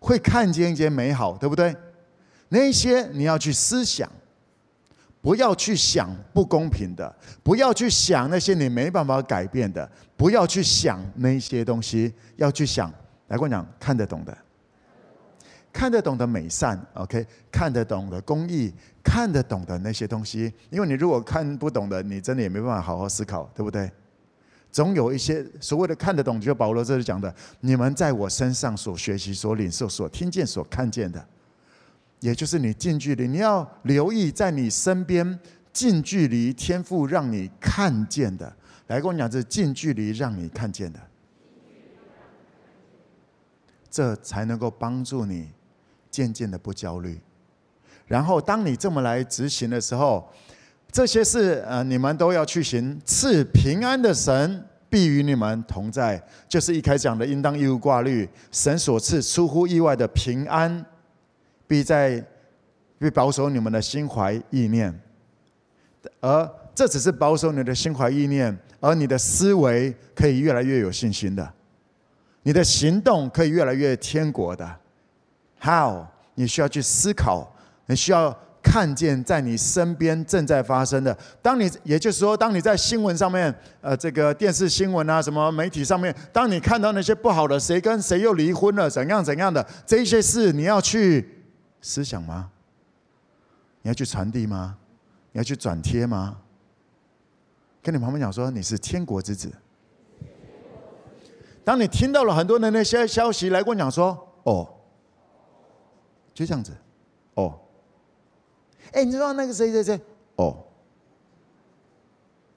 [0.01, 1.73] 会看见一些美好，对不对？
[2.49, 4.11] 那些你要去思想，
[5.21, 12.91] 不要去想不公平的，不要去想那些你没办法改变的，不要去想那些东西，要去想。
[13.27, 14.37] 来跟我讲，看得懂的，
[15.71, 20.51] 看得懂的美善，OK，看得懂的公益，看得懂的那些东西。
[20.69, 23.89] 因为你如果看不懂的，你真的也没办法好好思考，对不对？
[24.69, 31.25] 总有一些所谓的看得懂，就保罗这里讲的，你们在我身上所学习、所领受、所听见、所看见的，
[32.21, 35.37] 也就是你近距离，你要留意在你身边
[35.73, 38.55] 近距离天赋让你看见的，
[38.87, 40.99] 来跟我讲，这近距离让你看见的，
[43.89, 45.49] 这才能够帮助你
[46.09, 47.19] 渐渐的不焦虑。
[48.07, 50.25] 然后当你这么来执行的时候。
[50.93, 52.99] 这些事，呃，你们都要去行。
[53.05, 58.27] 赐平安的神必与你们同在，就是一开始讲的，应当一无挂虑。
[58.51, 60.85] 神所赐出乎意外的平安，
[61.71, 62.21] 必在
[62.99, 64.93] 必保守你们的心怀意念。
[66.19, 71.49] 而这只是保守你的心怀意念，而你的思维可以越来越有信心的，
[72.43, 74.69] 你的行动可以越来越天国的。
[75.61, 76.07] How？
[76.35, 77.55] 你需要去思考，
[77.85, 78.37] 你需要。
[78.63, 91.27] 看见在你身边正在发生的，当你也就是说，当你在新闻上面，呃，这个电视新闻啊，什么媒体上面，当你看到那些不好的，谁跟谁又离婚了，怎样怎样的这些事，你要去
[91.81, 92.51] 思想吗？
[93.81, 94.77] 你要去传递吗？
[95.31, 96.39] 你要去转贴吗？
[97.81, 99.51] 跟你旁边讲说，你是天国之子。
[101.63, 104.67] 当你听到了很多的那些消息，来跟我讲说，哦，
[106.33, 106.71] 就这样子，
[107.33, 107.59] 哦。
[108.93, 110.01] 哎，你知道那个谁谁谁？
[110.35, 110.63] 哦，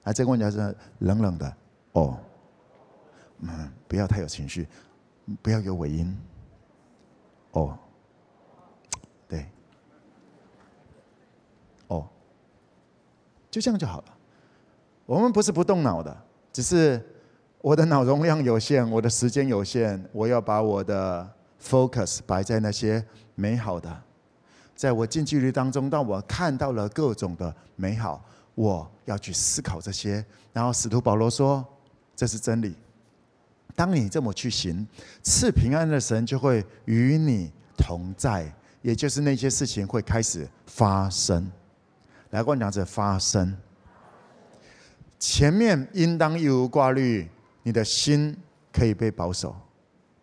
[0.03, 1.57] 啊，这个问题是冷冷的。
[1.93, 2.19] 哦，
[3.39, 4.67] 嗯，不要太有情绪，
[5.41, 6.17] 不要有尾音。
[7.51, 7.77] 哦，
[9.29, 9.45] 对，
[11.87, 12.05] 哦，
[13.55, 14.17] 就这样就好了。
[15.05, 16.13] 我们不是不动脑的，
[16.51, 17.01] 只是
[17.61, 21.25] 我的脑容量有限，我的时间有限，我要把我的
[21.63, 23.01] focus 摆在那些
[23.33, 23.97] 美好的。
[24.75, 28.21] 在我近距离当中，当我看到了各种的美好，
[28.55, 30.25] 我要去思考这些。
[30.51, 31.65] 然后使徒保罗说
[32.13, 32.75] ：“这是真理。
[33.73, 34.85] 当你这么去行，
[35.23, 41.49] 赐平安的神就会与你同在，也就是那些事情会开始发生。”
[42.31, 43.55] 来，跟我讲这发生。
[45.17, 47.27] 前面应当一无挂虑，
[47.63, 48.35] 你的心
[48.71, 49.55] 可以被保守。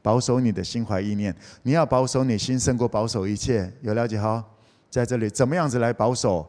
[0.02, 4.44] 保守你的心怀意念，你要保守你心胜过保守一切，有了解哈？
[4.90, 6.44] 在这里怎么样子来保守？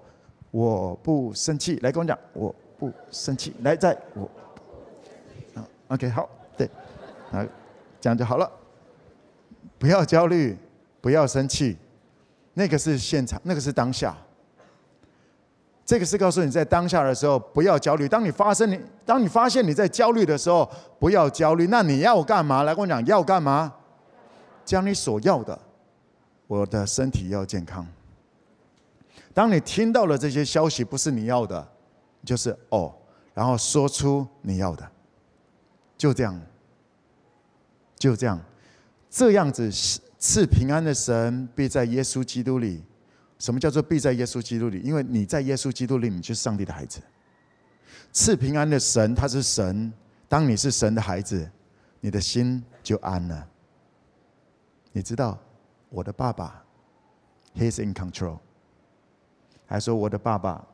[0.49, 4.29] 我不生气，来跟我讲，我不生气，来在我
[5.87, 6.69] ，OK 好，对，
[7.31, 7.47] 来
[8.01, 8.51] 这样就好了。
[9.79, 10.57] 不要焦虑，
[10.99, 11.77] 不要生气，
[12.53, 14.17] 那个是现场，那个是当下。
[15.93, 18.09] 这个是告诉你在当下的时候不要焦虑。
[18.09, 21.67] 当你发生你，当你发现你在焦虑的时候，不要焦虑。
[21.67, 22.63] 那你要干嘛？
[22.63, 23.71] 来跟我讲，要干嘛？
[24.65, 25.59] 将你所要的，
[26.47, 27.85] 我的身体要健康。
[29.35, 31.67] 当你听到了这些消息不是你要的，
[32.25, 32.91] 就是哦，
[33.35, 34.83] 然后说出你要的，
[35.95, 36.41] 就这样，
[37.99, 38.41] 就这样，
[39.11, 39.69] 这样子
[40.17, 42.83] 赐平安的神必在耶稣基督里。
[43.43, 44.79] 什么叫做必在耶稣基督里？
[44.79, 47.01] 因为你在耶稣基督里，你就是上帝的孩子。
[48.13, 49.91] 赐平安的神，他是神。
[50.29, 51.51] 当你是神的孩子，
[51.99, 53.45] 你的心就安了。
[54.93, 55.37] 你知道，
[55.89, 56.63] 我的爸爸
[57.53, 58.37] ，He's in control。
[59.65, 60.65] 还说我的爸爸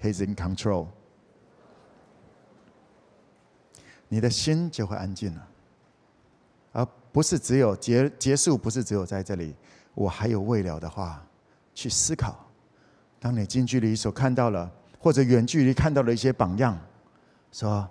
[0.00, 0.86] ，He's in control。
[4.06, 5.48] 你的心就会安静了，
[6.70, 9.56] 而不是只有结结束，不是只有在这里。
[9.94, 11.20] 我还有未了的话。
[11.74, 12.48] 去思考，
[13.18, 16.78] 当你近距离所看到了，或者远距离看到了一些榜样，
[17.52, 17.88] 说：“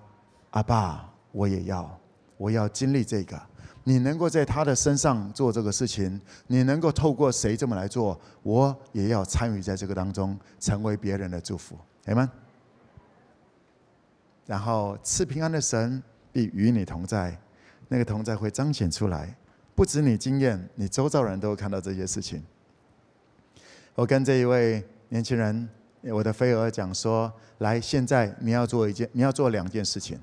[0.51, 1.99] 阿爸，我也要，
[2.37, 3.39] 我要经历这个。”
[3.85, 12.29] 你能够在他的身上做这个事情，你能够透过谁这么来做，我也要参与在这个当中，成为别人的祝福，阿们。
[14.45, 17.37] 然后赐平安的神必与你同在，
[17.89, 19.35] 那个同在会彰显出来，
[19.75, 22.41] 不止你经验，你周遭人都会看到这些事情。
[23.95, 25.69] 我跟这一位年轻人，
[26.01, 30.19] 我的飞蛾讲说：“来，现在你要做一件，你要做两件事情，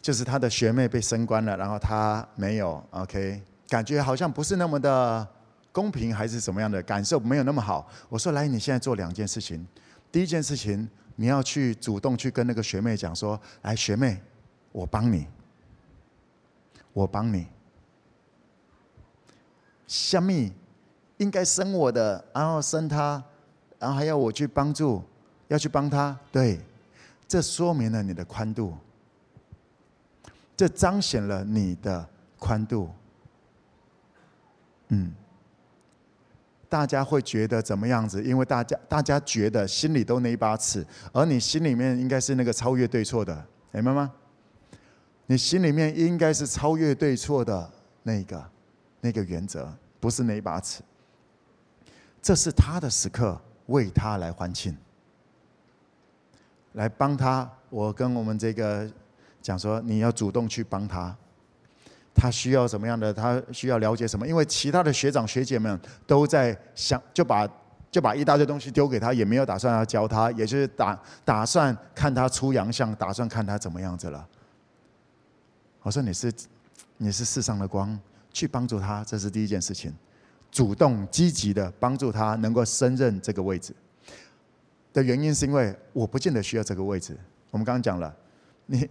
[0.00, 5.26] 就是他的学妹被升官了，然后他没有，OK，感觉好像不是那么的
[5.72, 7.90] 公平，还是什么样的感受没有那么好。
[8.08, 9.66] 我说：来，你现在做两件事情，
[10.12, 14.22] 第一件事情，你要去主动去跟那个学妹讲说：来，学妹，
[14.70, 15.26] 我帮你，
[16.92, 17.48] 我帮你，
[19.88, 20.52] 虾米？”
[21.22, 23.22] 应该生我的，然后生他，
[23.78, 25.00] 然后还要我去帮助，
[25.46, 26.18] 要去帮他。
[26.32, 26.58] 对，
[27.28, 28.74] 这说明了你的宽度，
[30.56, 32.08] 这彰显了你的
[32.40, 32.90] 宽度。
[34.88, 35.12] 嗯，
[36.68, 38.20] 大家会觉得怎么样子？
[38.24, 44.12] 因为大家大家觉得心里都那一把尺，而你心里面应该是那个超越对错的，明白吗？
[45.26, 47.70] 你心里面应该是超越对错的
[48.02, 48.44] 那个
[49.00, 50.82] 那个原则，不是那一把尺。
[52.22, 54.74] 这是他的时刻，为他来欢庆，
[56.74, 57.50] 来帮他。
[57.68, 58.88] 我跟我们这个
[59.40, 61.14] 讲说，你要主动去帮他。
[62.14, 63.12] 他需要什么样的？
[63.12, 64.28] 他需要了解什么？
[64.28, 67.48] 因为其他的学长学姐们都在想，就把
[67.90, 74.28] 就把一大堆东西丢给他，也没有打算要教他，也就是打打算看他出洋相，打算看他怎么样子了。
[75.80, 76.32] 我说你是
[76.98, 77.98] 你是世上的光，
[78.30, 79.92] 去帮助他，这是第一件事情。
[80.52, 83.74] 主动积极的帮助他能够胜任这个位置
[84.92, 87.18] 的原因，是因为我不见得需要这个位置。
[87.50, 88.14] 我们刚刚讲了，
[88.66, 88.88] 你。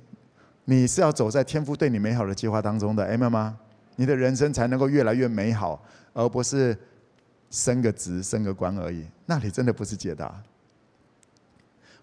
[0.65, 3.57] 你是要走在天父对你美好的计划当中的，Amen 吗？
[3.95, 6.77] 你的人生才能够越来越美好，而不是
[7.49, 9.03] 升个职、升个官而已。
[9.25, 10.31] 那里真的不是解答。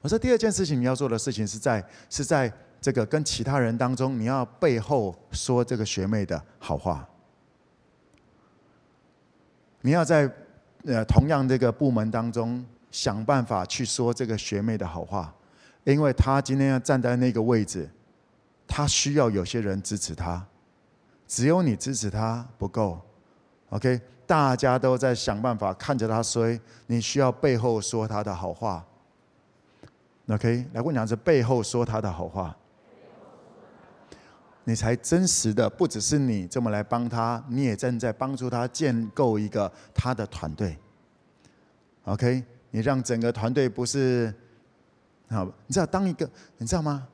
[0.01, 7.08] 我说第二件事情你要做的事情是在是在这个跟其他人当中，你要背后说这个学妹的好话。
[9.81, 10.31] 你要在
[10.85, 15.35] 呃同样这个部门当中想办法去说这个学妹的好话，
[15.85, 17.89] 因为她今天要站在那个位置。
[18.67, 20.45] 她需要有些人支持她，
[21.27, 23.01] 只有你支持她不够
[23.71, 23.99] ，OK？
[24.27, 28.85] 大家都在想办法看着她衰，你需要背后说她的好话
[30.29, 30.67] ，OK？
[30.75, 32.55] 来，我讲是背后说他的好话，
[34.69, 40.77] 你才真实的不只是你这么来帮他，你也正在帮助他建构一个他的团队
[42.05, 42.45] ，OK？
[42.71, 44.31] 你让整个团队不是
[45.31, 47.09] 好，你知道当一个，你知道吗？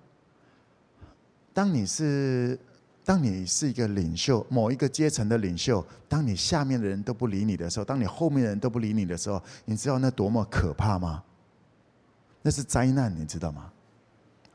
[1.53, 2.59] 当你是，
[3.05, 11.23] 当你是一个领袖，某一个阶层的领袖，当你下面的人都不理你的时候，当你后面的人都不理你的时候，你知道那多么可怕吗？
[12.43, 13.71] 那是灾难，你知道吗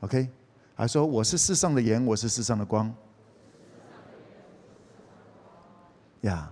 [0.00, 0.28] ？OK，
[0.80, 2.90] 还说我是世上的盐，我是世上的光。
[6.22, 6.50] 呀，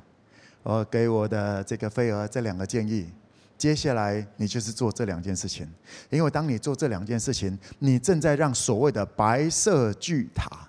[0.62, 3.10] 我给我的这个飞蛾这两个建议。
[3.56, 5.66] 接下来你就是做这两件事情，
[6.10, 10.68] 因为当你做这两件事情，你正在让所谓的白色巨塔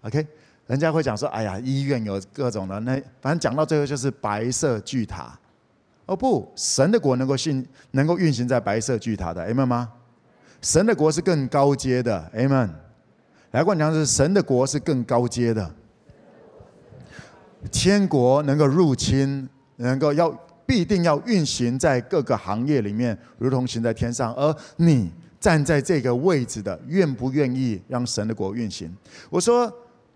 [0.00, 0.26] ，OK，
[0.66, 5.38] 人家会讲说，哎呀，医院有各种的，那反正讲到最后就是白色巨塔。
[6.06, 9.92] 哦不，神的国能够信，能够运行在白色巨塔的，Amen 吗？
[10.62, 12.70] 神的国是更高阶的，Amen。
[13.54, 15.70] 来，我讲是神的国是更高阶的，
[17.70, 20.36] 天国能够入侵，能够要。
[20.66, 24.32] 必定要运行在各个行业里面，如同行在天上。
[24.32, 28.90] 而你站在这个位置的，愿不愿意让神的国运行？
[29.28, 29.70] 我说，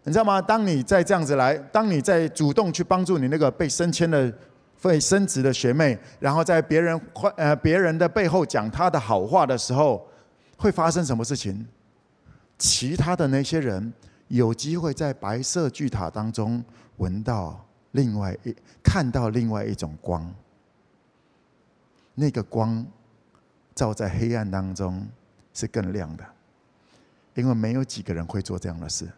[0.04, 0.40] 你知道吗？
[0.40, 4.32] 当你在这样子来，当你在主动去帮助你那个被升迁的、
[4.80, 6.98] 被升职的学妹，然后在别人
[7.36, 10.02] 呃别人的背后讲她的好话的时候，
[10.56, 11.66] 会发生什么事情？
[12.58, 13.92] 其他的那些人
[14.26, 16.62] 有机会在白色巨塔当中
[16.96, 17.64] 闻到。
[17.92, 20.32] 另外一看到另外一种光，
[22.14, 22.86] 那个光
[23.74, 25.08] 照在黑暗当中
[25.54, 26.24] 是更亮的，
[27.34, 29.08] 因为没有几个人会做这样的事，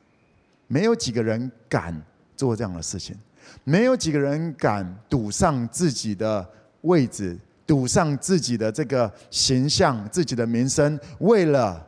[0.68, 2.00] 没有几个人敢
[2.37, 3.18] 做这样的事情，
[3.64, 6.48] 没有几个人敢赌上自己的
[6.83, 11.85] 位置，赌上自己的这个形象、自己的名声，为了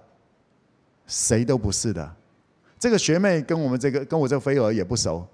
[1.12, 2.16] 谁都不是的。
[2.78, 5.26] 这个学妹跟我们这个跟我这个飞蛾也不熟。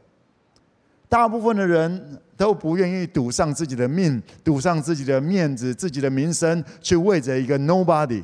[1.09, 8.23] 大部分的人都不愿意赌上自己的命，赌上自己的面子、自己的名声，去为着一个 nobody。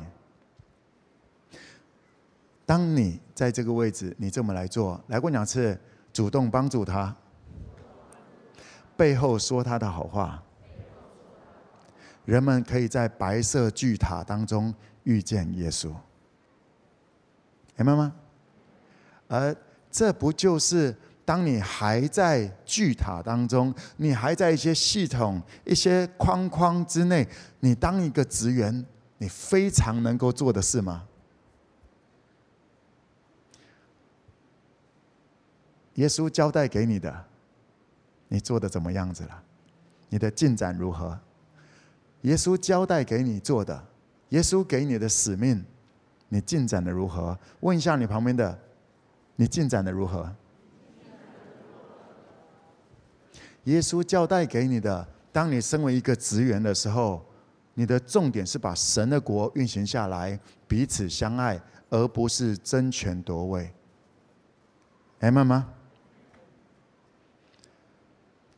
[2.65, 5.75] 当你在这个位置，你这么来做，来过两次，
[6.11, 7.15] 主动帮助他，
[8.97, 10.43] 背后说他的好话，
[12.25, 14.73] 人们可以在白色巨塔当中
[15.05, 15.91] 遇见耶稣，
[17.77, 18.13] 明白吗？
[19.27, 19.55] 而
[19.91, 20.95] 这不就是？
[21.25, 27.27] 当你还在巨塔当中，你还在一些系统、一些框框之内，
[27.61, 28.85] 你当一个职员，
[29.17, 31.07] 你非常能够做的事吗？
[35.95, 37.25] 耶稣交代给你的，
[38.27, 39.43] 你做的怎么样子了？
[40.09, 41.19] 你的进展如何？
[42.21, 43.83] 耶稣交代给你做的，
[44.29, 45.65] 耶稣给你的使命，
[46.29, 47.37] 你进展的如何？
[47.61, 48.57] 问一下你旁边的，
[49.35, 50.33] 你进展的如何？
[53.65, 57.25] 耶稣交代给你的，当你身为一个职员的时候，
[57.73, 61.59] 你的重点是把神的国运行下来，彼此相爱，
[61.89, 63.73] 而不是争权夺位。
[65.19, 65.67] 明白吗？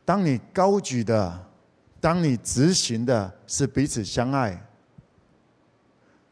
[0.04, 1.46] 当你高举的，
[2.00, 4.62] 当你执行的是彼此相爱，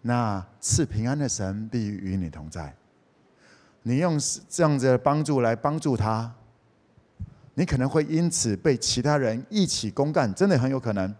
[0.03, 2.75] 那赐平安的神必与你同在。
[3.85, 6.35] 你用这样子的帮助来帮助他，
[7.55, 11.15] 你可能会因此被其他人一起公干，真的很有可能。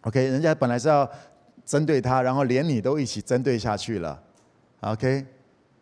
[0.00, 1.06] OK，人家本来是要
[1.66, 4.18] 针对他，然后连你都一起针对下去了。
[4.80, 5.26] OK，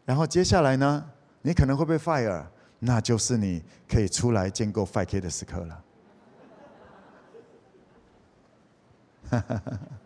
[0.04, 1.08] 然后接下来呢，
[1.42, 2.44] 你可能会被 fire，
[2.80, 5.84] 那就是你可以出来建构 5K 的时刻了。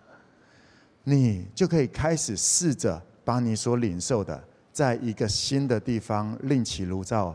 [1.09, 7.34] 你就可以开始试着把你所领受的，在一个新的地方另起炉灶，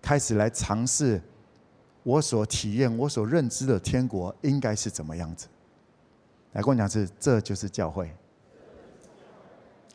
[0.00, 1.20] 开始来尝试
[2.02, 5.46] 我所体验、我所认知的天国应该是怎么样子。
[6.52, 8.10] 来跟我讲是，这就是教会。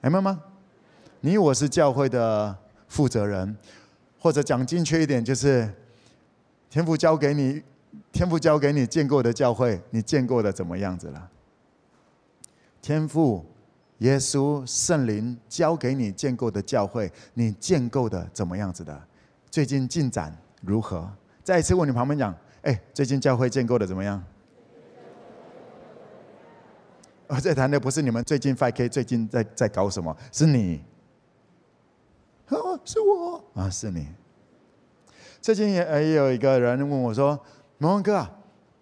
[0.04, 0.40] 明白吗？
[1.22, 2.56] 你我是教会的
[2.88, 3.58] 负责人，
[4.20, 5.68] 或者讲精确一点，就是
[6.70, 7.64] 天父交给你。
[8.12, 11.30] 天父交给你见过的教会，你见过的怎么样子了？
[12.82, 13.46] 天父、
[14.00, 19.02] 耶稣、圣灵交给你建构的教会，你建构的怎么样子的？
[19.52, 21.10] 最近进展如何？
[21.44, 24.24] 再一次问你旁边讲，哎，最近教会建构的怎么样？
[27.28, 30.84] 我在谈的不是你们最近 5K 最近在在搞什么，是你。
[32.48, 34.08] 啊，是我啊，是你。
[35.42, 37.40] 最近也也有一个人问我说。
[37.82, 38.30] 蒙恩哥啊，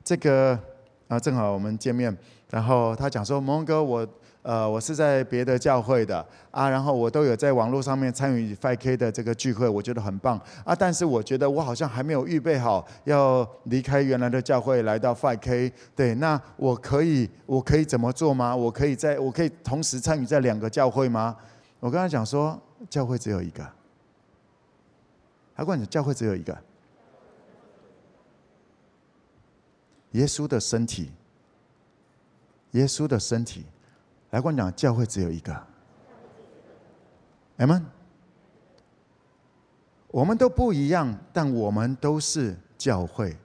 [0.03, 0.59] 这个
[1.07, 2.17] 啊，正好我们见面，
[2.49, 4.07] 然后他讲说，蒙哥，我
[4.41, 18.55] 呃，我是在别的教会的啊，然后我都有在网络上面参与 5K 的这个聚会，我觉得很棒啊，但是我觉得我好像还没有预备好要离开原来的教会来到 5K，对，那我可以我可以怎么做吗？
[18.55, 21.35] 我可以在我可以同时参与在两个教会吗？
[21.81, 22.57] 我跟他讲说，
[22.89, 23.67] 教会只有一个，
[25.53, 26.57] 他跟我讲教会只有一个。
[30.11, 31.11] 耶稣的身体，
[32.77, 33.65] 耶稣的身体，
[34.29, 35.51] 来跟我讲，教会只有一个。
[37.57, 37.83] 阿门。
[40.09, 43.35] 我们都不一样，但我们都是教会。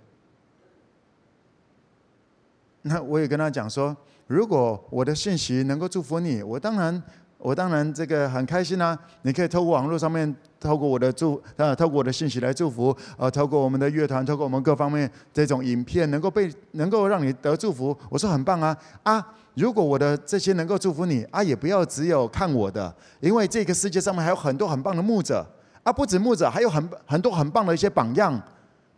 [2.83, 7.03] 那我也跟他讲说，如果我的信息能够祝福你，我当然。
[7.43, 8.97] 我当然这个很开心啊！
[9.23, 17.97] 你可以透过网络上面，透过我的祝，呃，透过我的信息来祝福，呃，透过我们的乐团，透过我们各方面这种影片，能够被能够让你得祝福。
[18.09, 18.77] 我说很棒啊！
[19.03, 25.45] 啊，如果我的这些能够祝福你啊，也不要只有看我的，因为这个世界上面还有很多很棒的牧者
[25.83, 28.41] 啊，不止牧者，还有很很多很棒的一些榜样，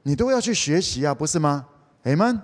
[0.02, 1.64] 你都要去学习啊，不是吗？
[2.02, 2.38] 阿们。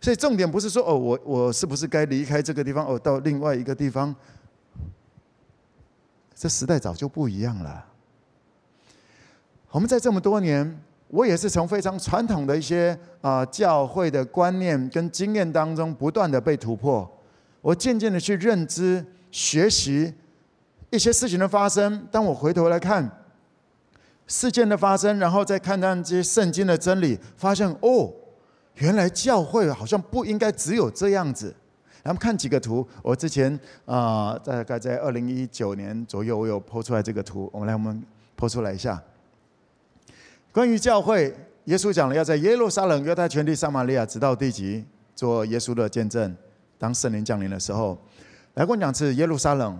[0.00, 4.14] 所以重点不是说哦，我我是不是该离开这个地方哦，到另外一个地方。
[6.38, 7.84] 这时代早就不一样了。
[9.70, 17.10] 我们在这么多年，我也是从非常传统的一些啊教会的观念跟经验当中不断的被突破。
[17.60, 20.14] 我渐渐的去认知、学习
[20.90, 22.06] 一些事情的发生。
[22.08, 23.10] 当我回头来看
[24.28, 28.12] 事件的发生，然后再看到这些圣经的真理，发现哦，
[28.76, 31.52] 原来教会好像不应该只有这样子。
[32.04, 38.02] 咱们看几个图，我之前啊、大概在二零一九年左右，我有 po 出来这个图，我们来我们
[38.38, 39.02] po 出来一下。
[40.50, 41.34] 关于教会，
[41.64, 44.84] 耶稣讲了要在耶路撒冷、犹太全地、撒玛利亚，直到地极，
[45.14, 46.34] 做耶稣的见证。
[46.78, 47.98] 当圣灵降临的时候，
[48.54, 49.78] 来跟我讲是耶路撒冷，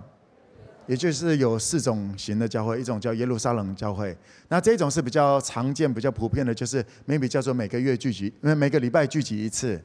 [0.85, 4.15] 也就是有四种型的教会，一种叫耶路撒冷教会，
[4.49, 9.81] 那这种是比较常见、比较普遍的，就是 maybe 叫做每个月聚集，因为每个礼拜聚集一次。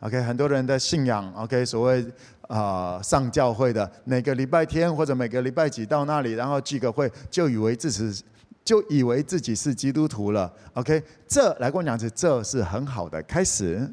[0.00, 2.04] OK，很多人的信仰，OK，所谓
[2.48, 8.22] 啊、上教会的，每个礼拜天或者每个礼拜几到那里，然后聚个会，就以为自己
[8.62, 10.52] 就以为自己是基督徒了。
[10.74, 13.90] OK，这来跟我讲是这是很好的开始。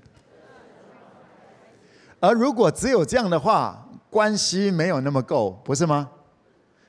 [2.19, 6.09] 而如果只有这样的话，关系没有那么够，不是吗？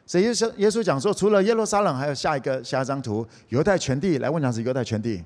[0.04, 4.18] 所以耶稣耶稣讲说，除了耶路撒冷，还有下一个下一张图，犹太全地。
[4.18, 5.22] 来问讲是犹太全地，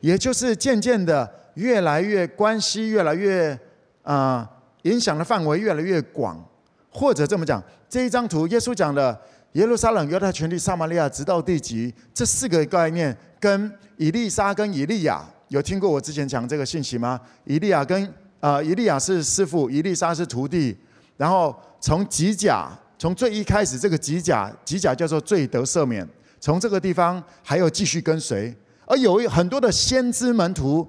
[0.00, 1.28] 也就是渐渐的。
[1.58, 3.58] 越来越关系越来越
[4.02, 4.48] 啊、
[4.82, 6.42] 影响的范围越来越广，
[6.90, 9.20] 或者这么讲，这一张图，耶稣讲的
[9.52, 17.20] 耶路撒冷、犹太全地、撒玛利亚，直到地极，这四个概念，跟以利沙跟以利亚有听过我之前讲这个信息吗？
[17.44, 18.02] 以利亚跟
[18.40, 20.74] 啊、呃，以利亚是师傅，以利沙是徒弟，
[21.18, 26.08] 然后从吉甲，从最一开始这个吉甲，吉甲叫做罪得赦免，
[26.40, 28.56] 从这个地方还有继续跟随，
[28.86, 30.86] 而有很多的先知门徒。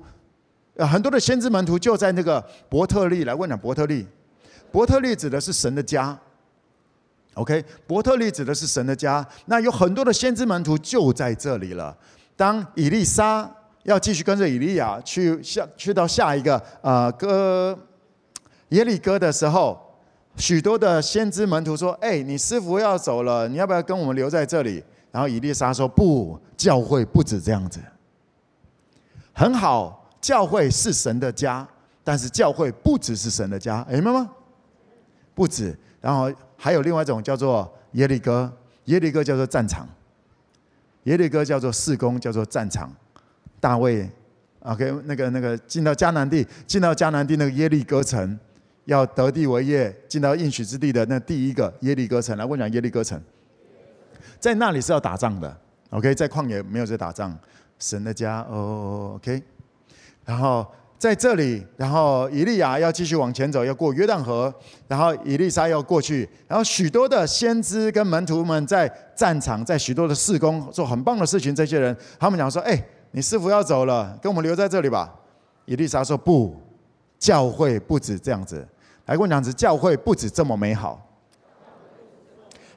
[0.86, 4.08] 很多的先知门徒就在那个伯特利来问讲伯特利，
[4.72, 6.18] 伯特利指的是神的家
[7.34, 9.26] ，OK，伯特利指的是神的家。
[9.46, 11.96] 那有很多的先知门徒就在这里了。
[12.36, 13.50] 当以利沙
[13.84, 17.78] 要继续跟着以利亚去下去到下一个呃哥
[18.70, 19.78] 耶利哥的时候，
[20.38, 27.80] 许多的先知门徒说：“哎，你师傅要走了，你要不要跟我们留在这里？”然后以利沙说：“不，教会不止这样子。
[29.34, 31.68] 很好，教会是神的家，
[32.04, 34.30] 但是教会不只是神的家，明白吗？
[35.34, 35.78] 不止。
[36.02, 38.52] 然后还有另外一种叫做耶利哥，
[38.86, 39.88] 耶利哥叫做战场，
[41.04, 42.94] 耶利哥叫做事工，叫做战场。
[43.60, 44.10] 大卫
[44.62, 48.40] ，OK，那个那个进到迦南地，进到迦南地那个耶利哥城，
[48.86, 52.38] 要得地为业，进到应许之地的那第一个耶利哥城。
[52.38, 53.22] 来，我讲耶利哥城。
[54.40, 55.58] 在那里是要打仗的
[55.90, 57.38] ，OK，在旷野没有在打仗，
[57.78, 59.44] 神的家哦，OK，
[60.30, 60.64] 然后
[61.00, 64.54] 在这里，然后以利亚要继续往前走，要过约旦河，
[64.88, 75.12] 然后以利沙要过去，然后许多的先知跟门徒们在战场，在许多的事工做很棒的事情，这些人他们讲说：“哎，你师傅要走了，跟我们留在这里吧。”
[75.66, 76.56] 以利沙说：“不，
[77.18, 78.64] 教会不止这样子，
[79.08, 81.04] 来跟我讲，子教会不止这么美好，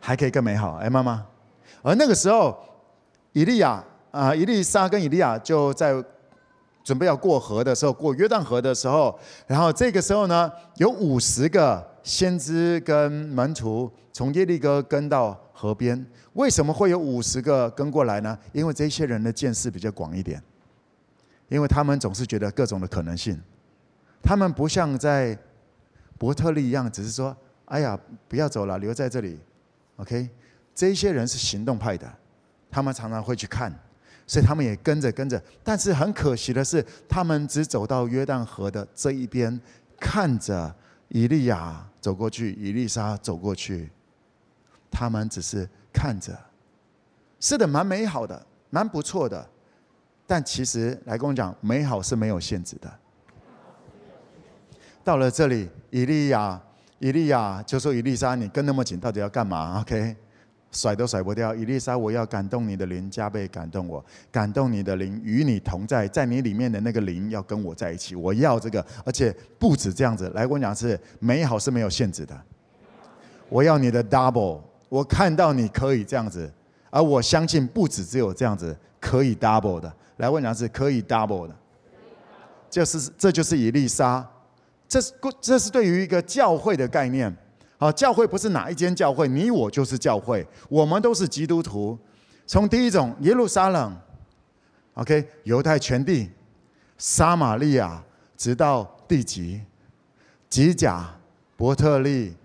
[0.00, 1.22] 还可以更美好。”哎，妈妈。
[1.82, 2.56] 而那个时候，
[3.32, 5.92] 以利亚啊，以利沙跟以利亚就在
[6.82, 16.04] 准备要过河的时候，过约旦河的时候，然后这个时候呢，有五十个先知跟门徒从耶利哥跟到河边。
[16.34, 18.38] 为什么会有五十个跟过来呢？
[18.52, 20.42] 因为这些人的见识比较广一点，
[21.48, 23.38] 因为他们总是觉得各种的可能性，
[24.22, 25.38] 他们不像在
[26.18, 29.38] 伯特利一样，只是说：“哎呀，不要走了，留在这里。
[29.96, 30.28] ”OK。
[30.74, 32.10] 这些人是行动派的，
[32.70, 33.70] 他们常常会去看，
[34.32, 35.38] 所以他们也跟着跟着。
[35.62, 39.60] 但是很可惜的是，他们只走到约旦河的这一边，
[40.00, 40.74] 看着
[41.08, 43.90] 以利亚走过去，以利沙走过去，
[44.90, 46.34] 他们只是看着。
[47.40, 49.46] 是的，蛮美好的，蛮不错的。
[50.26, 52.90] 但其实来跟我讲，美好是没有限制的。
[55.04, 56.58] 到了这里，以利亚，
[57.00, 60.16] 以利亚就说：“以利沙，你跟那么紧，到底要干嘛？”OK。
[60.72, 70.30] 甩都甩不掉，伊丽莎，我要感动你的灵，加倍感动我，感动你的灵与你同在，在你里面的那个灵要跟我在一起，我要这个，而且不止这样子。
[70.34, 72.34] 来，我讲是美好是没有限制的，
[73.50, 76.50] 我要你的 double，我看到你可以这样子，
[76.88, 79.92] 而我相信不止只有这样子可以 double 的。
[80.16, 81.54] 来，我讲是可以 double 的，
[82.70, 84.26] 就是这就是伊丽莎，
[84.88, 87.36] 这是这是对于一个教会的概念。
[87.82, 91.98] 好，教会不是哪一间教会，你我就是教会，我们都是基督徒。
[92.46, 93.92] 从第一种耶路撒冷
[94.94, 96.30] ，OK，犹太全地，
[96.96, 98.00] 撒玛利亚，
[98.36, 99.60] 直到地极，
[100.48, 101.12] 吉甲、
[101.56, 102.36] 伯特利、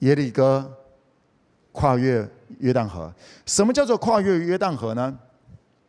[0.00, 0.70] 耶利哥，
[1.72, 3.10] 跨越约旦河。
[3.46, 5.18] 什么叫做跨越约旦河呢？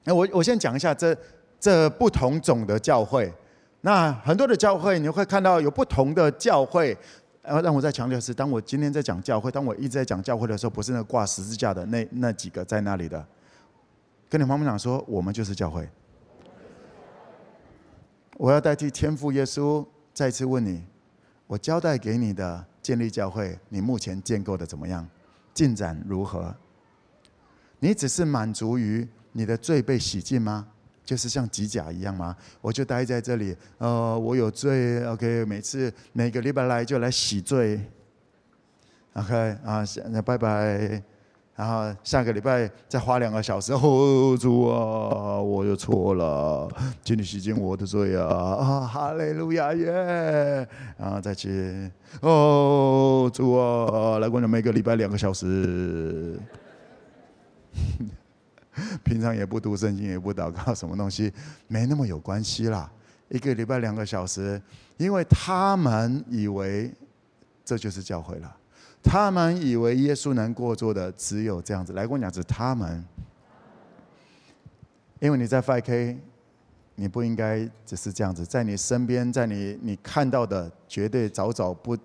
[0.05, 1.13] 那我我先讲一下这
[1.59, 3.33] 这不同种的教会。
[3.81, 6.97] 那很多的教会你会看到有不同的教会。
[7.43, 13.25] 然后让我再强调是，当我今天在讲教会，当我一直在讲教会的时候，不是那挂十字架的那那几个在那里的，
[14.29, 15.89] 跟你旁边讲说，我们就是教会。
[18.37, 20.83] 我要代替天父耶稣再次问你，
[21.47, 25.07] 我交代给你的建立教会，你目前建构的怎么样？
[25.53, 26.55] 进展如何？
[27.79, 30.67] 你只是满足于你的罪被洗净吗？
[31.11, 32.33] 就是像机甲一样吗？
[32.61, 37.81] 我就待在这里，呃，我有罪，OK，每次每个礼拜来就来洗罪
[39.15, 39.35] ，OK
[39.65, 41.03] 啊，那拜拜，
[41.53, 46.69] 然后下个礼拜再花两个小时，哦，主啊，我又错了，
[47.03, 50.65] 请你洗净我的罪啊，啊，哈利路亚耶，
[50.97, 51.91] 然后再去，
[52.21, 56.39] 哦，主啊，来过了每个礼拜两个小时。
[59.03, 61.31] 平常也不读圣经，也不祷告，什么东西
[61.67, 62.91] 没那么有关系啦。
[63.29, 64.61] 一个礼拜两个小时，
[64.97, 66.93] 因为他们以为
[67.63, 68.57] 这就是教会了，
[69.01, 71.93] 他们以为耶稣能过做的只有这样子。
[71.93, 73.03] 来跟我讲，是他们，
[75.19, 76.17] 因为你在 5K，
[76.95, 81.97] 你不应该只是这样子，在你身边，在你你看到的，绝对早早不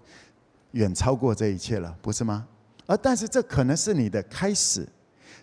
[0.73, 2.47] 远超过这一切了，不是吗？
[2.87, 4.87] 而但是这可能是你的开始。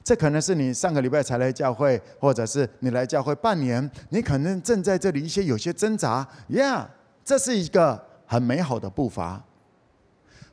[0.04, 6.86] 这可能是你上个礼拜才来教会，或者是你来教会半年，你可能正在这里一些有些挣扎，Yeah，
[7.24, 9.42] 这是一个很美好的步伐。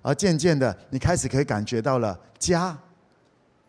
[0.02, 2.78] 而渐渐的，你开始可以感觉到了家，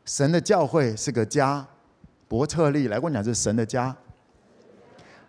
[0.06, 1.66] 神的教会是个家。
[2.28, 3.96] 伯特利来过讲是神的家，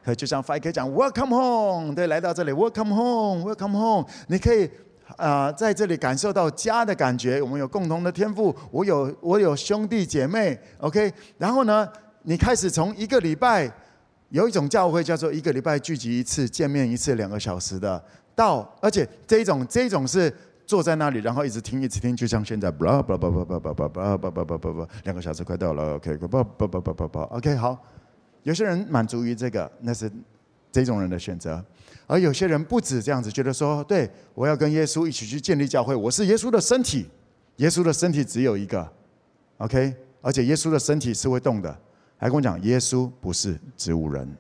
[0.05, 4.71] 可就像 Five 可以讲 Welcome home，对，来到这里 Welcome home，Welcome home，你可以。
[5.17, 11.13] 啊、呃，在这里感受到家的感觉，我们有共同的天赋，我有我有兄弟姐妹，OK。
[11.39, 11.89] 然后呢，
[12.23, 13.71] 你开始从一个礼拜
[14.31, 18.03] 有一种教会叫做一个礼拜聚集一次，见面一次两个小时的，
[18.35, 20.33] 到而且这一种这一种是
[20.65, 27.79] 坐在那里，然后一直听一直听，就像现在，不不不不不不不不不不不不不，两个小时快到了，OK，不不不不不不，OK，好，
[28.45, 30.11] 有些人满足于这个，那是
[30.71, 31.63] 这种人的选择，
[32.13, 37.09] 而有些人不止这样子，觉得说，对，我要跟耶稣一起去建立教会，我是耶稣的身体，
[37.57, 38.87] 耶稣的身体只有一个
[39.57, 41.75] ，OK，而且耶稣的身体是会动的。
[42.19, 44.37] 还跟我讲，耶稣不是植物人，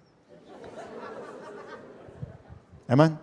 [2.88, 3.16] 阿们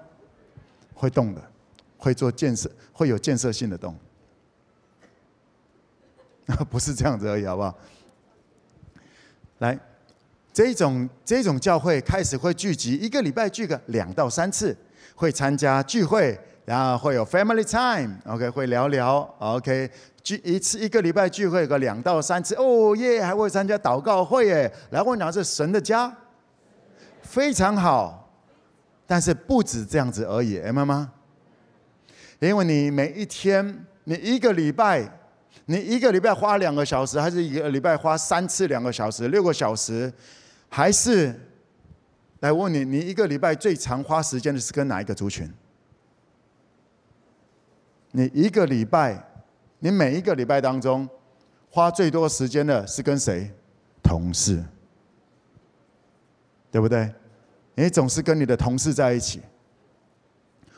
[0.96, 1.52] 会动的，
[2.00, 3.96] 会做建设，会有建设性的动，
[6.72, 7.78] 不是这样子而已，好不好？
[9.60, 9.80] 来，
[10.60, 14.76] 这种这种教会开始会聚集，一个礼拜聚个两到三次，
[15.16, 19.90] 会参加聚会，然后会有 family time，OK，会聊聊，OK。
[20.22, 24.70] 聚一次一个礼拜聚会个两到三次哦耶，还会参加祷告会耶。
[24.90, 26.14] 来问讲是神的家，
[27.22, 28.30] 非常好，
[29.08, 31.10] 但是不止这样子而已，明白吗？
[32.40, 35.10] 因为你每一天，你一个礼拜，
[35.68, 40.12] 你一个礼拜花两个小时，还是一个礼拜花三次两个小时，六个小时，
[40.70, 41.38] 还是
[42.40, 45.52] 来问你，你一个礼拜最长花时间的是跟哪一个族群？
[48.12, 49.26] 你一个礼拜。
[49.82, 51.08] 你每一个礼拜当中，
[51.70, 53.50] 花最多时间的是跟谁？
[54.04, 54.62] 同事，
[56.70, 57.10] 对不对？
[57.76, 59.42] 你总是跟你的同事在一起。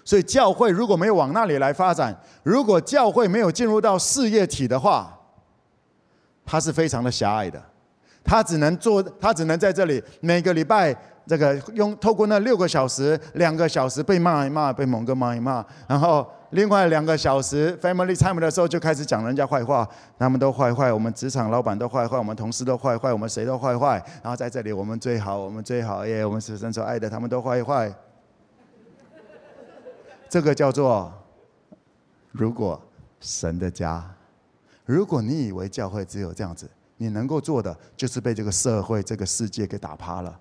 [0.06, 5.20] 所以教会如果没有往那里来发展，如果教会没有进入到事业体的话，
[6.46, 7.71] 它是非常的狭隘的。
[8.24, 10.96] 他只能做，他只能在这里每个礼拜。
[11.28, 27.94] 这个用透过那六个小时，两个小时被骂一骂，被某个骂一骂，然后另外两个小时 family time 的时候就开始讲人家坏话，他们都坏坏，我们职场老板都坏坏，我们同事都坏坏，我们谁都坏坏，然后在这里我们最好，我们最好耶，我们是神所爱的，他们都坏坏。
[30.28, 31.14] 这个叫做，
[32.32, 32.82] 如果
[33.20, 34.04] 神的家，
[34.86, 36.68] 如果你以为教会只有这样子，
[37.02, 40.40] 你能够做的就是被这个社会、这个世界给打趴了。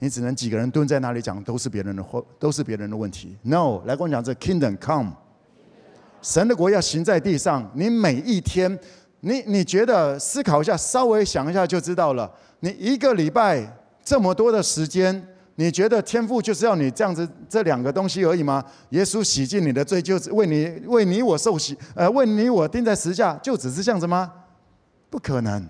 [0.00, 3.34] 你只能几个人蹲在那里讲，都是别人的或都是别人的问题。
[3.40, 5.12] No，来跟我讲这 Kingdom Come，
[6.20, 7.70] 神的国要行在地上。
[7.72, 8.78] 你每一天，
[9.20, 12.30] 你你觉得思考一下，稍微想一下就知道了。
[12.60, 13.66] 你一个礼拜
[14.04, 18.62] 这么多的时间，你觉得天赋就是要你这样子这两个东西而已吗？
[18.90, 24.30] 耶稣洗净你的罪，就是为你为你我受洗，呃，为你我钉在十字架，就只是这样子吗？
[25.08, 25.64] 不可能，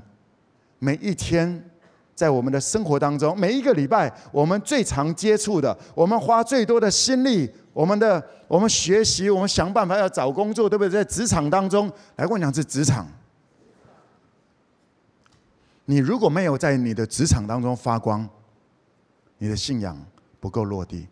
[0.84, 1.70] 每一天。
[2.14, 10.88] 在我们的生活当中，每一个礼拜，我们最常接触的，我们花最多的心力，我们的我们学习，我们想办法要找工作，对不对？
[10.88, 13.08] 在职场当中，来跟我讲是职场。
[15.86, 18.28] 你如果没有在你的职场当中发光，
[19.38, 20.00] 你的信仰
[20.38, 21.08] 不够落地。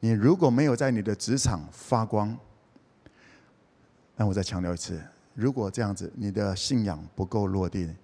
[0.00, 2.34] 你如果没有在你的职场发光，
[4.16, 4.98] 那我再强调一次，
[5.36, 7.94] 如果这样子，你的信仰不够落地。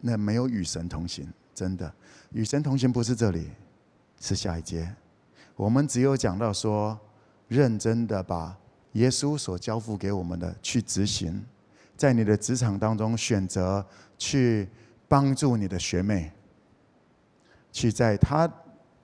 [0.00, 1.92] 那没有与神同行，真的
[2.30, 3.50] 与神同行不是这里，
[4.20, 4.94] 是下一节。
[5.56, 6.98] 我们只有讲到说，
[7.48, 8.56] 认真的把
[8.92, 11.44] 耶稣所交付给我们的去执行，
[11.96, 13.84] 在你的职场当中选择
[14.16, 14.68] 去
[15.08, 16.32] 帮助你的学妹，
[17.72, 18.50] 去在他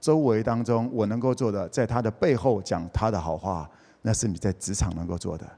[0.00, 3.68] 周围当中我能够做的，在他的背后讲他的好话，
[4.02, 5.57] 那是你在职场能够做的，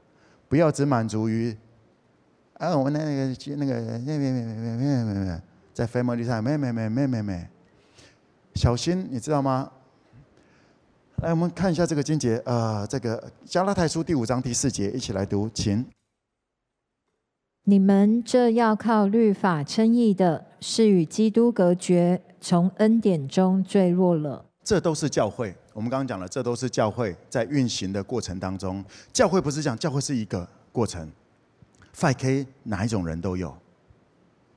[0.51, 1.55] 不要只满足于，
[2.55, 5.41] 啊，我那个那个那个那个那个那个那个
[5.73, 7.47] 在 family 上，没没没没没没，
[8.55, 9.71] 小心，你知道吗？
[11.23, 15.85] 来，我们看一下这个经节，啊，这个加拉太书第五章第四节，一起来读，请。
[17.63, 24.43] 你们这要靠律法称义的，是与基督隔绝，从恩典中坠落了。
[24.65, 31.09] 这都是教会，我们刚刚讲了，这都是教会在运行的过程当中，教会不是讲，教会是一个过程。
[31.95, 33.55] 5K 哪一种人都有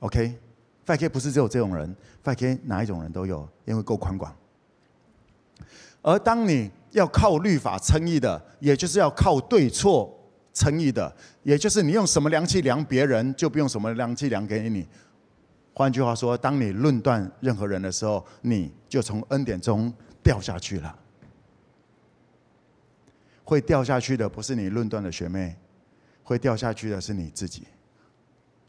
[0.01, 1.95] ，OK？5K 不是只有这种人
[2.25, 4.35] ，5K 哪一种人都有，因为够宽广。
[6.03, 10.13] 而当你要靠律法称义的，也就是要靠对错
[10.53, 14.87] 称义的，也就是你用什么量器量别人，就不用什么量器量给你。
[15.73, 19.93] 换句话说，当你论断任何人的时候，你就从恩典中
[20.23, 20.97] 掉下去了。
[23.45, 25.57] 会掉下去的不是你论断的学妹。
[26.27, 27.65] 会掉下去的是你自己，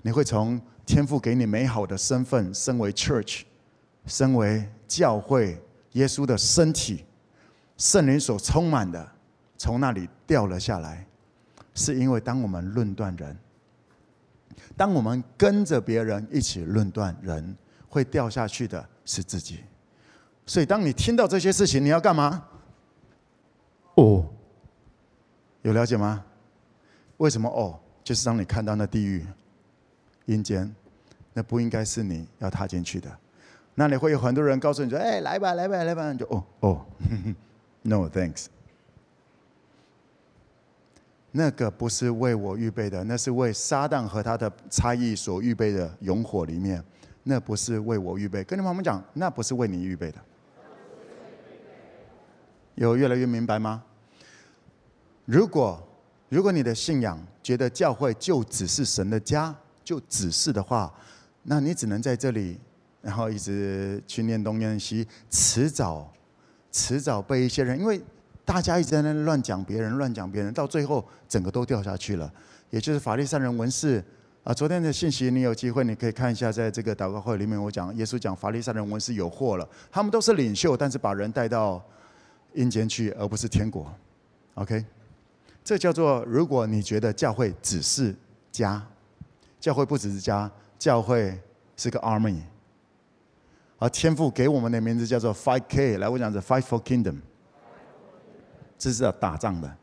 [0.01, 3.43] 你会从天父给你美好的身份，身为 church，
[4.05, 5.57] 身为教会，
[5.93, 7.05] 耶稣的身体，
[7.77, 9.09] 圣灵所充满的，
[9.57, 11.07] 从那里掉了下来，
[11.73, 13.37] 是因为当我们论断人，
[14.75, 17.55] 当我们跟着别人一起论断人，
[17.87, 19.61] 会掉下去的是自己。
[20.45, 22.45] 所以，当你听到这些事情，你要干嘛？
[23.95, 24.25] 哦，
[25.65, 26.23] 有了解吗？
[27.17, 27.79] 为什么哦？
[28.03, 29.25] 就是当你看到那地狱、
[30.27, 30.71] 阴间，
[31.33, 33.09] 那不应该是你要踏进去的。
[33.73, 36.85] 那里会有很多人告诉你说：“哎，来吧，来吧，来吧。”就哦哦，
[37.81, 38.45] No thanks。
[41.31, 46.83] 那个不是为我预备的，那是为撒旦和他的差役所预备的永火里面。
[47.23, 48.43] 那不是为我预备。
[48.43, 50.19] 跟你们讲，那不是为你预备的。
[52.75, 53.83] 有越来越明白吗？
[55.25, 55.81] 如果
[56.29, 59.53] 如果你的信仰觉得教会就只是神的家，
[59.83, 60.93] 就只是的话，
[61.43, 62.59] 那你只能在这里，
[63.01, 66.11] 然后一直去念东念西，迟早
[66.71, 68.01] 迟早被一些人，因为
[68.43, 72.31] 大家一直在那乱讲别人，乱讲别人，到最后整个都掉下去了。
[72.69, 74.03] 也就是法利赛人文士
[74.43, 81.83] 啊，昨天的信息你有机会你可以看一下，在这个祷告会里面，我讲耶稣讲法利赛人文士有祸了，他们都是领袖，但是把人带到。
[82.55, 83.93] 阴间去，而不是天国。
[84.53, 84.85] OK，
[85.65, 88.15] 这叫做如果你觉得教会只是
[88.51, 88.79] 家，
[89.59, 91.35] 教会不只是家，教会
[91.75, 92.37] 是个 army。
[93.79, 97.15] 而天父给我们的名字叫做 Five K，来我讲是 Fight for Kingdom，
[98.77, 99.75] 这是要打仗的。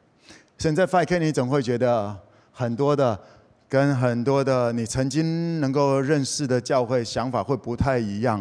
[0.56, 2.16] 现在 Five K，你总会觉得
[2.52, 3.20] 很多的
[3.68, 8.40] 跟很多的你曾经能够认识的教会想法会不太一样，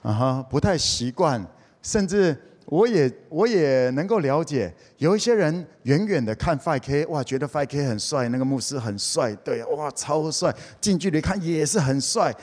[0.00, 1.46] 啊哈，不太习惯，
[1.82, 2.34] 甚至。
[2.66, 12.34] 我也我也能够了解，有一些人远远的看 5K，哇，觉得 5K 很帅，那个牧师很帅，对，哇，超帅，近距离看也是很帅。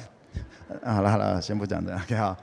[0.84, 2.38] 啊，好了好了，先不讲这，OK 哈。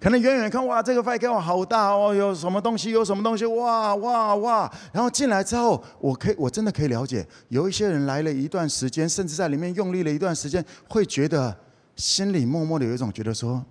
[0.00, 4.72] 可能远远看，哇，这个 5K 哇好大哦，有什么东西，有什么东西，哇哇哇。
[4.92, 11.56] 然后进来之后，我可以我真的可以了解，有一些人来了一段时间，甚至在里面用力了一段时间，会觉得
[11.96, 13.64] 心里默默的有一种觉得说。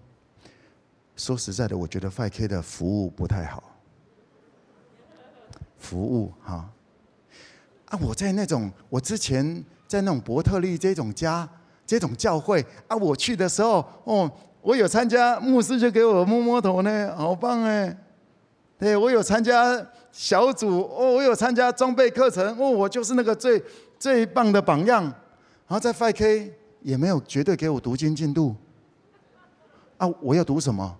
[1.17, 3.63] 说实在的，我觉得 5K 的服务不太好。
[5.79, 6.69] 服务哈
[7.85, 7.99] 啊！
[8.01, 11.47] 我在那种我之前在那种伯特利这种家
[11.85, 14.29] 这种教会啊，我去的时候哦，
[14.61, 17.95] 我有参加牧师就给我摸摸头呢，好棒哎！
[18.77, 23.63] 对，我有参加小组哦，我有参加装备课程哦，我就是那个最
[23.97, 25.03] 最棒的榜样。
[25.03, 25.13] 然
[25.69, 26.51] 后在 5K
[26.81, 28.55] 也没有绝对给我读经进度
[29.97, 30.97] 啊，我要读什么？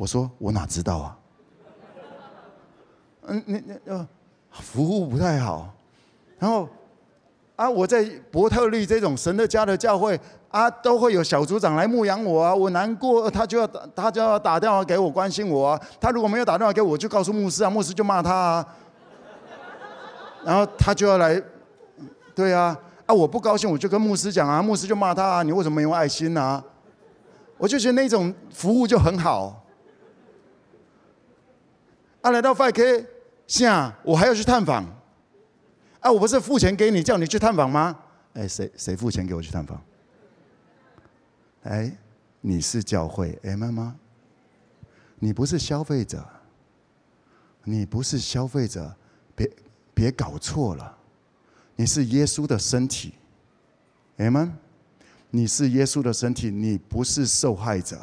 [0.00, 1.18] 我说我哪知道啊？
[3.26, 4.08] 嗯，你你呃，
[4.50, 5.68] 服务不太好。
[6.38, 6.66] 然后
[7.54, 12.54] 啊，我在伯特利这种神的家的教会啊，都会有小组长来牧养我啊。
[12.54, 15.80] 我难过，他就要他就要打电话给我关心我啊。
[16.00, 18.66] 他如果没有打电话给我，就告诉牧师啊，牧师就骂他啊。
[20.42, 21.38] 然后他就要来，
[22.34, 22.74] 对啊，
[23.04, 26.64] 啊我不高兴，我就跟牧师讲啊，牧师就骂他啊，你为什么没有爱心啊？
[27.58, 29.59] 我就觉得那种服务就很好。
[32.22, 33.06] 啊，来到 5K，
[33.46, 34.84] 下我还要去探访。
[36.00, 37.98] 啊，我不是付钱给你，叫你去探访吗？
[38.34, 39.82] 哎，谁谁付钱给我去探访？
[41.64, 41.92] 哎，
[42.40, 43.94] 你是教会，哎妈妈，
[45.18, 46.26] 你不是消费者，
[47.64, 48.94] 你不是消费者，
[49.34, 49.50] 别
[49.92, 50.96] 别搞错了，
[51.76, 53.12] 你是耶稣的身体，
[54.16, 54.50] 哎妈，
[55.30, 57.98] 你是耶稣的身体，你不是受害者。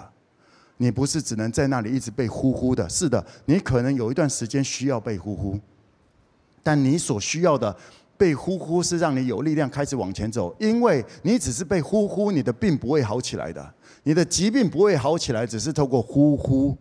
[0.78, 5.60] 你不是只能在那里一直被呼呼的，是的，你可能有一段时间需要被呼呼，
[6.62, 7.76] 但你所需要的
[8.16, 13.74] 被呼呼是让你有力量开始往前走，因为你只是被呼呼，你的病不会好起来的，
[14.04, 16.78] 你的疾病不会好起来，只是透过呼呼，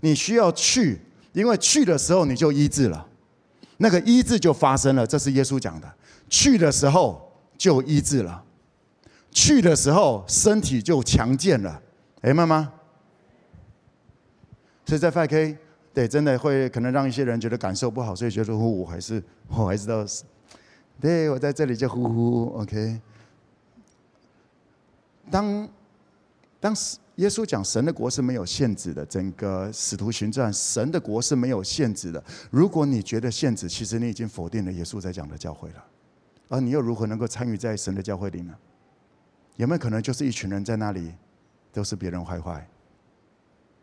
[0.00, 1.00] 你需要去，
[1.32, 3.06] 因为去的时候你就医治了，
[3.78, 5.92] 那个医治就发生了，这是耶稣讲的，
[6.28, 8.44] 去的时候就医治了，
[9.32, 11.82] 去的时候身体就强健了，
[12.20, 12.72] 哎，妈妈。
[14.90, 15.56] 所以在 5K，
[15.94, 20.04] 对，真的会可能让一些人觉得感受不好，所以觉得呼，我还是我还是到，
[21.00, 23.00] 对，我在这里就呼呼，OK。
[25.30, 25.68] 当
[26.58, 26.76] 当
[27.14, 32.20] 耶稣讲神的国是没有限制的，整个使徒行传，神的国是没有限制的。
[32.50, 35.84] 如果你觉得限制，其实你已经否定了耶稣在讲的教会了。
[36.48, 38.52] 而你又如何能够参与在神的教会里呢？
[39.54, 41.14] 有没有可能就是一群人在那里，
[41.72, 42.66] 都是别人坏坏？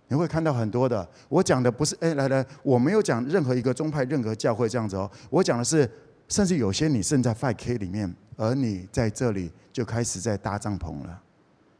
[0.07, 5.09] 你会看到很多的，我讲的不是哎，来来，我没有讲任何一个宗派、任何教会这样子哦。
[5.29, 5.89] 我讲的是，
[6.29, 11.21] 甚至有些你正在 Five K 里面，而你在这里就开始在搭帐篷了，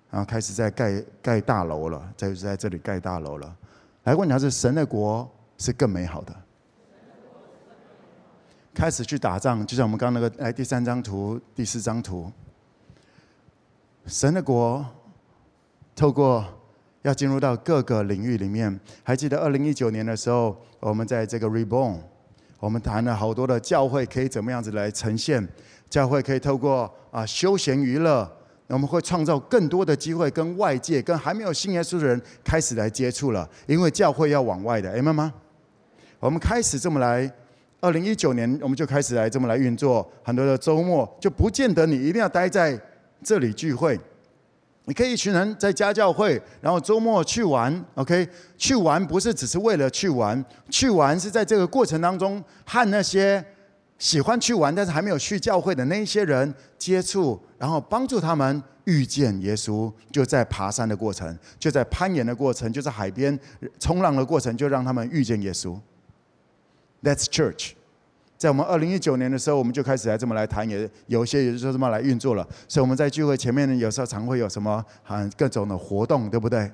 [0.09, 3.55] 然后开始在盖盖大楼了，在在这里盖大楼了。
[4.03, 6.36] 来问你，是神的国是更美好的，
[8.73, 12.32] 开始去打仗，就像我们刚刚那个来第三张图、第四张图，
[14.05, 14.86] 神的国。
[15.95, 16.45] 透过
[17.08, 18.78] 要进入到各个领域里面。
[19.01, 21.99] 还记得二零一九年的时候，我们在这个 Reborn，
[22.60, 25.47] 我们谈了好多的教会可以怎么样子来呈现，
[25.89, 28.30] 教会可以透过啊休闲娱乐，
[28.68, 35.34] 我们会创造更多的机会跟外界、跟还没有信耶稣的人开始来接触了，因为教会要往外的，明白吗？
[36.20, 37.32] 我们开始这么来。
[37.80, 40.05] 二零一九年，我们就开始来这么来运作。
[40.24, 42.78] 很多的周末就不见得你一定要待在
[43.24, 43.97] 这里聚会，
[44.88, 47.85] 你可以一群人在家教会，然后周末去玩。
[47.95, 48.25] OK，
[48.57, 53.43] 去玩不是只是为了去玩，去玩是在这个过程当中和那些
[53.97, 59.91] 喜欢去玩但是还没有去教会的那些人接触，然后帮助他们遇见耶稣。
[60.09, 63.38] 就在爬山的过程，就在攀岩的过程，就在海边
[63.81, 65.77] 冲浪的过程，就让他们遇见耶稣。
[67.03, 67.73] That's church，
[68.38, 72.47] 在我们二零一九年的时候，我们就开始来这么来谈，也有些也就是这么来运作了。
[72.67, 76.71] 所以我们在聚会前面呢，有时候常会有什么啊各种的活动，对不对？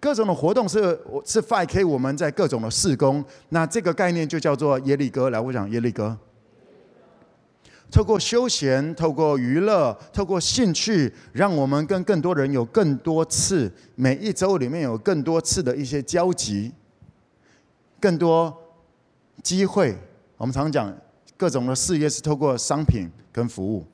[0.00, 3.24] 各种的活动是是 5K 我们在各种的试工。
[3.50, 5.30] 那这个概念就叫做耶利哥。
[5.30, 6.18] 来，我讲耶利哥。
[7.90, 16.72] 透过休闲，透过娱乐，透过兴趣，让我们跟更多人有更多次，每一周里面有更多次的一些交集，
[18.00, 18.52] 更多。
[19.42, 19.94] 机会，
[20.44, 20.94] 我们常讲
[21.38, 23.86] 各种的事业是透过商品跟服务，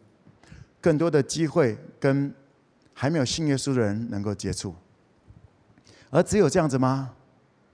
[0.81, 2.35] 更多的机会跟
[2.93, 4.75] 还没有信耶稣的人能够接触，
[6.11, 7.13] 而只有这样子吗？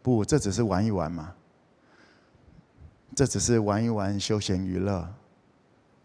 [0.02, 1.32] 不，这只是玩一玩嘛，
[3.14, 5.08] 这只是玩一玩休闲娱乐，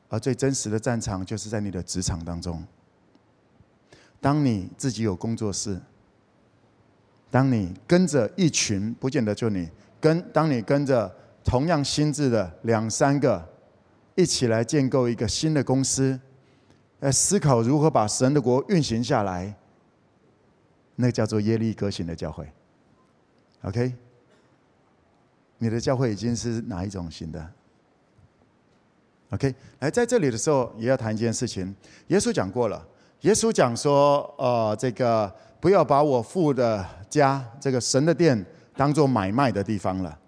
[0.08, 2.66] 而最真实的战场就是在你的职场当中。
[4.22, 5.78] 当你自己有工作室，
[7.30, 9.70] 当你跟着一群，不见得就你
[10.00, 11.14] 跟，当你跟着。
[11.44, 13.48] 同样心智的两三个，
[14.16, 16.20] 一起来建构一个新的公司，
[17.00, 19.56] 来思考如何把神的国运行下来。
[20.96, 22.48] 那叫做耶利哥型的教会
[23.64, 23.96] ，OK？
[25.58, 27.52] 你的教会已经是哪一种型的
[29.32, 29.56] ？OK？
[29.80, 31.74] 来，在这里的时候也要谈一件事情。
[32.08, 32.86] 耶稣讲过了，
[33.22, 40.20] 耶稣讲说，呃，这个不要把我父的家，这个神的殿，当做买卖的地方了。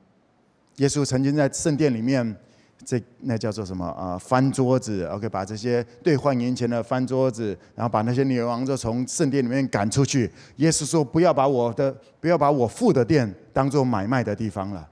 [0.77, 2.35] 耶稣曾经在圣殿里面，
[2.83, 4.17] 这那叫做什么啊？
[4.17, 10.29] 翻桌子，OK，把这些兑换银钱的翻桌子，然后把那些女王就从圣殿里面赶出去。
[10.55, 14.89] 耶稣说：“不要把我的，不要把我父的殿当做买卖的地方了，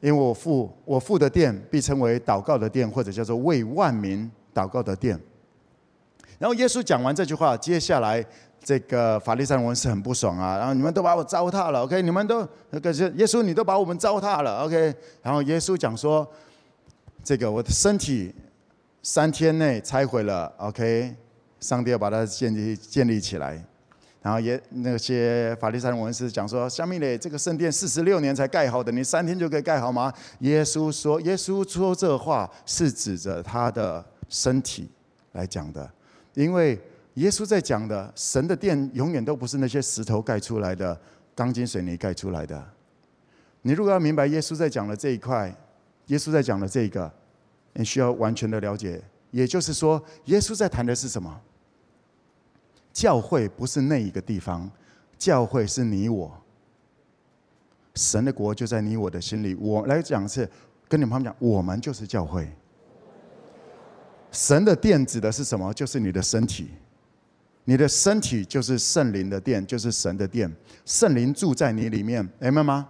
[0.00, 5.18] 因为我父我父的殿必称为祷告的殿，或者叫做为万民祷告的殿。”
[6.38, 8.24] 然后耶稣讲完这句话，接下来。
[8.62, 12.02] 这个法利赛人是很不爽啊，然后你们都把我糟蹋了，OK？
[12.02, 14.94] 你们都那个是耶稣，你都把我们糟蹋了，OK？
[15.22, 16.30] 然后耶稣讲说，
[17.24, 18.34] 这个我的身体
[19.02, 21.16] 三天内拆毁了，OK？
[21.58, 23.64] 上帝要把它建立建立起来。
[24.20, 30.12] 然后也那些法利赛人文士讲说，下面的这个圣殿四十六年才盖好的，你三天就可以盖好吗？
[30.40, 34.90] 耶稣说，耶稣说这话是指着他的身体
[35.32, 35.90] 来讲的，
[36.34, 36.78] 因为。
[37.14, 40.98] 耶稣在讲的神的殿永远都不是那些石头盖出来的，
[41.34, 42.64] 钢筋水泥盖出来的。
[43.62, 45.54] 你如果要明白耶稣在讲的这一块，
[46.06, 47.12] 耶稣在讲的这个，
[47.74, 49.02] 你需要完全的了解。
[49.32, 51.40] 也就是说，耶稣在谈的是什么？
[52.92, 54.70] 教会不是那一个地方，
[55.18, 56.32] 教会是你我。
[57.94, 59.54] 神的国就在你我的心里。
[59.56, 60.48] 我来讲是
[60.88, 62.48] 跟你们讲，我们就是教会。
[64.32, 65.72] 神的殿指的是什么？
[65.74, 66.70] 就是你的身体。
[67.64, 70.50] 你的身体就是圣灵的殿，就是神的殿，
[70.84, 72.88] 圣灵住在你里面，明白吗？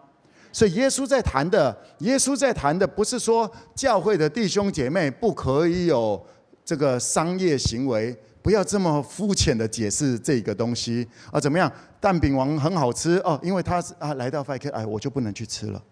[0.53, 6.25] 所以耶稣在谈的，耶稣在谈的不是说教会的弟兄姐妹不可以有
[6.65, 11.39] 这个商业行为，不要这么肤浅的解释这个东西啊？
[11.39, 11.71] 怎么样？
[12.01, 15.83] 蛋饼王很好吃哦，因为他是啊来到 5K，哎，我就不能去吃了。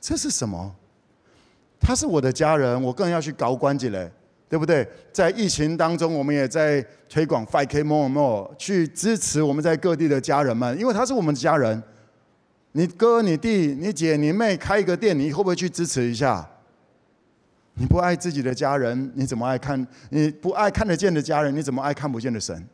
[0.00, 0.74] 这是什么？
[1.80, 4.10] 他是我的家人，我更要去搞关系嘞。
[4.48, 4.86] 对不对？
[5.12, 11.82] 在疫情当中，我们也在推广 5K more more，去支持我们在各地的家人们，因为他是我们的家人。
[12.72, 16.48] 你哥、你弟、你姐、你妹开一个店，你会不会去支持一下？
[17.74, 19.86] 你不爱自己的家人，你怎么爱看？
[20.10, 22.66] 你不爱看得见的家人，你怎么爱看不见的神？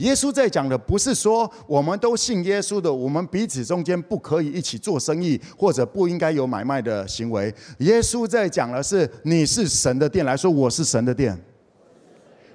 [0.00, 7.54] 耶稣在讲的不是说我们都信耶稣的，我们彼此中间不可以一起做生意，或者不应该有买卖的行为。
[7.78, 11.38] 耶稣在讲的是你是神的殿，来说我是神的殿。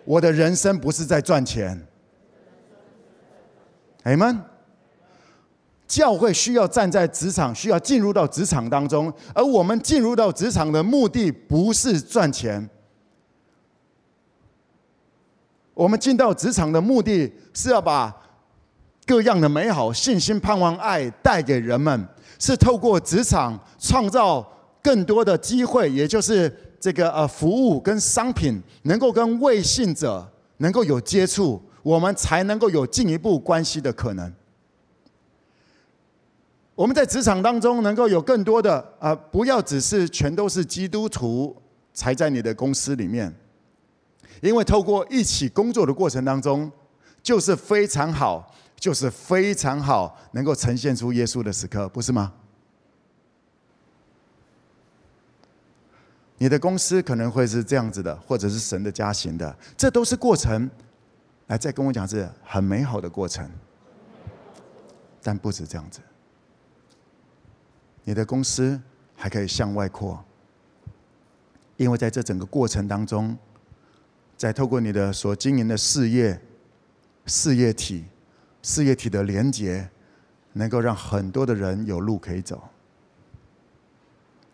[0.03, 1.79] 我的人生不是在赚钱。
[4.03, 4.39] 阿们。
[5.87, 12.67] 教会需要站在职场，需要进入到职场当中，而我们进入到职场的目的不是赚钱。
[15.75, 18.11] 我们进到职场的目的是要把
[19.05, 22.07] 各样的美好、信心、盼望、爱带给人们，
[22.39, 24.43] 是透过职场创造
[24.81, 34.33] 更多的机会，也就是这个呃服务跟商品能够跟未信者能够有接触，我们才能够有进一步关系的可能。
[36.73, 41.55] 我们在职场当中能够有更多的啊、呃，不要只是全都是基督徒
[41.93, 43.33] 才在你的公司里面，
[44.45, 46.71] 因为透过一起工作的过程当中，
[47.23, 52.33] 就是非常好，就是非常好，能够呈现出耶稣的时刻，不是吗？
[56.37, 60.69] 你的公司可能会是这样子的，或者是神的家型的，这都是过程。
[61.47, 63.49] 来，再跟我讲，是很美好的过程，
[65.21, 65.99] 但不止这样子。
[68.03, 68.81] 你的公司
[69.15, 70.23] 还可以向外扩，
[71.77, 73.37] 因为在这整个过程当中，
[74.37, 76.39] 再透过你的所经营的事业、
[77.25, 78.05] 事业体、
[78.61, 79.89] 事业体的连接，
[80.53, 82.63] 能够让很多的人有路可以走。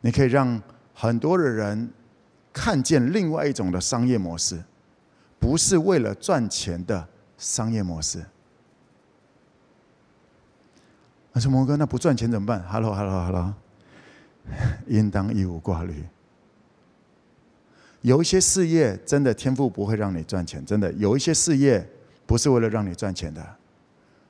[0.02, 0.62] 你可以让
[0.94, 1.92] 很多的人
[2.52, 4.62] 看见另外一种的商业模式。
[5.40, 8.24] 不是为了赚钱的商业模式。
[11.32, 13.52] 我说摩哥，那不赚钱怎么办？Hello，Hello，Hello，
[14.86, 16.04] 应当一无挂虑。
[18.02, 21.88] 有一些事业真的天赋不会让你赚钱，真的有一些事业
[22.26, 23.46] 不是为了让你赚钱的，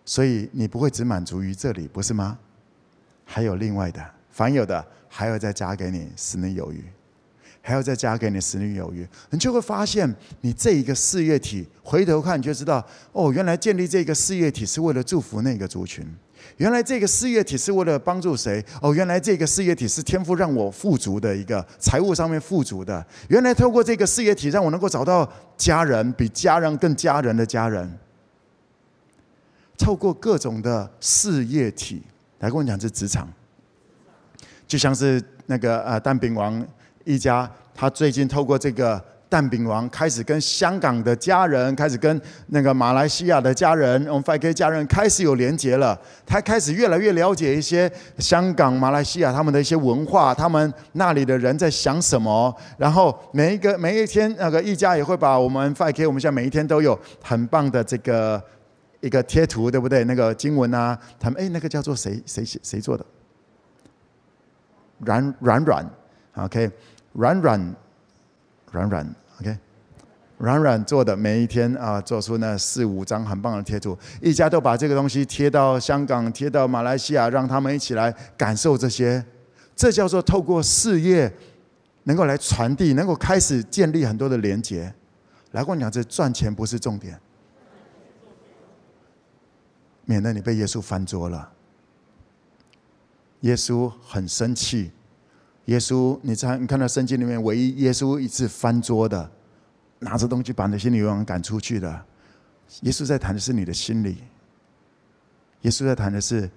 [0.05, 2.37] 所以你不会只满足于这里，不是吗？
[3.25, 6.83] 还有另外的，凡有的还要再加给你，使你有余。
[7.63, 10.11] 还要再加给你使你有余，你就会发现，
[10.41, 16.03] 你这一个事业体回头看，你就知道哦，原来建立这个事业体是为了祝福那个族群，
[16.57, 18.63] 原来这个事业体是为了帮助谁？
[18.81, 25.27] 哦，原来这个事业体是天赋让我富足的一个财务上面富足的，原来透过这个事业体让我能够找到
[25.57, 27.97] 家人，比家人更家人的家人，
[29.77, 32.01] 透过各种的事业体
[32.39, 33.27] 来跟我讲，这职场，
[34.67, 36.65] 就像是那个呃蛋饼王。
[37.03, 45.97] 一家，他最近透过这个蛋饼王，开始跟香港的家人，开始跟那个马来西亚的家人，我们 5K 家人开始有连接了。
[46.25, 52.53] 他开始越来越了解一些香港、马来西亚他们的一些文化，他们那里的人在想什么。
[52.77, 58.43] 然后每一个每一天，那个一家也会把我们 5K，我们现在每一天都有很棒的这个
[58.99, 60.03] 一个贴图，对不对？
[60.03, 63.05] 那个经文啊，他们哎，那个叫做谁谁谁谁做的？
[64.99, 65.89] 软软软
[66.35, 66.69] ，OK。
[67.13, 67.75] 软软，
[68.71, 69.57] 软软，OK，
[70.37, 79.23] 软软做的每一天啊，做出那四五张很棒的贴图，一家都把这个东西贴到香港，贴到马来西亚，让他们一起来感受这些。
[79.75, 81.31] 这叫做透过事业
[82.03, 84.93] 能够来传递，能够开始建立很多的连结。
[85.51, 87.19] 来跟我讲，这赚钱不是重点，
[90.05, 91.51] 免得你被耶稣翻桌了。
[93.41, 94.91] 耶稣很生气。
[95.71, 99.31] 耶稣，你看，你看到圣经里面唯一耶稣一次翻桌的，
[99.99, 102.05] 拿着东西把那些牛羊赶出去的。
[102.81, 104.17] 耶稣在谈的是你的心里。
[105.61, 106.49] 耶稣在谈的是，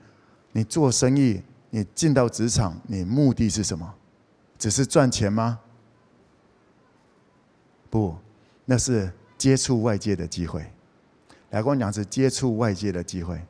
[0.51, 1.41] 你做生意，
[1.71, 3.95] 你进到职场，你目的是什么？
[4.59, 5.61] 只是赚钱吗？
[7.89, 8.17] 不，
[8.65, 10.61] 那是接触外界的机会。
[11.51, 13.41] 来跟我讲，是接触外界的机会。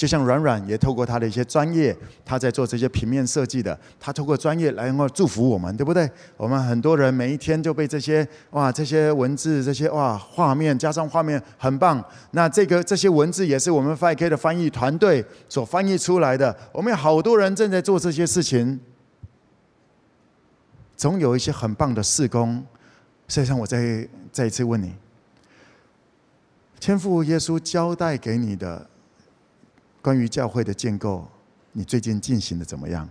[0.00, 1.94] 就像软软也透过他的一些专业，
[2.24, 6.10] 他在做这些平面设计的，他透过专业来能够祝福我们，对不对？
[6.38, 12.02] 我们很多人每一天就被这些哇，这些文字，这些哇画面加上画面很棒。
[12.30, 16.56] 那这个这些文字也是我们 5K 的翻译团队所翻译出来的。
[16.72, 18.80] 我们有好多人正在做这些事情，
[20.96, 22.64] 总有一些很棒的事工。
[23.28, 24.94] 实际上，我再再一次问你，
[26.80, 28.86] 天父耶稣交代给你的。
[30.02, 31.26] 关于教会的建构，
[31.72, 33.08] 你最近进行的怎么样？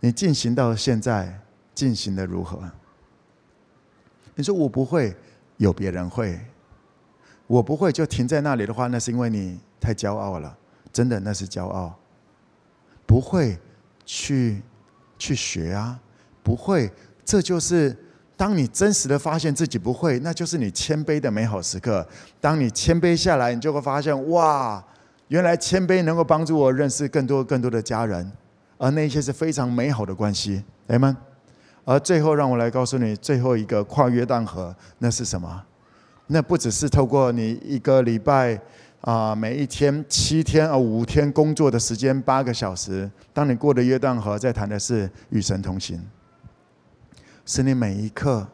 [0.00, 1.40] 你进行到现在
[1.74, 2.60] 进行的如何？
[4.34, 5.16] 你说我不会，
[5.56, 6.38] 有别人会，
[7.46, 10.58] 我不会就停在那里的话，那是因为你太骄傲了，
[10.92, 11.94] 真的那是骄傲。
[13.06, 13.58] 不会
[14.04, 14.60] 去
[15.16, 15.98] 去学啊，
[16.42, 16.90] 不会，
[17.24, 17.96] 这就是
[18.36, 22.06] 当你真实的发现自己不会，那就是你谦卑的美好时刻。
[22.40, 24.84] 当你谦卑下来，你就会发现哇。
[25.28, 28.30] 原来谦卑能够帮助我认识更多更多的家人，
[28.76, 31.16] 而那些是非常美好的关系，阿们。
[31.86, 35.62] 而最后，让我来告诉你最后一个跨约旦河，那是什么？
[36.28, 38.58] 那不只是透过你一个礼拜
[39.02, 46.02] 啊，每一天七天啊五天工作的时间八个小时，当你过的约旦河，在谈的是与神同行，
[47.44, 48.46] 是你每一刻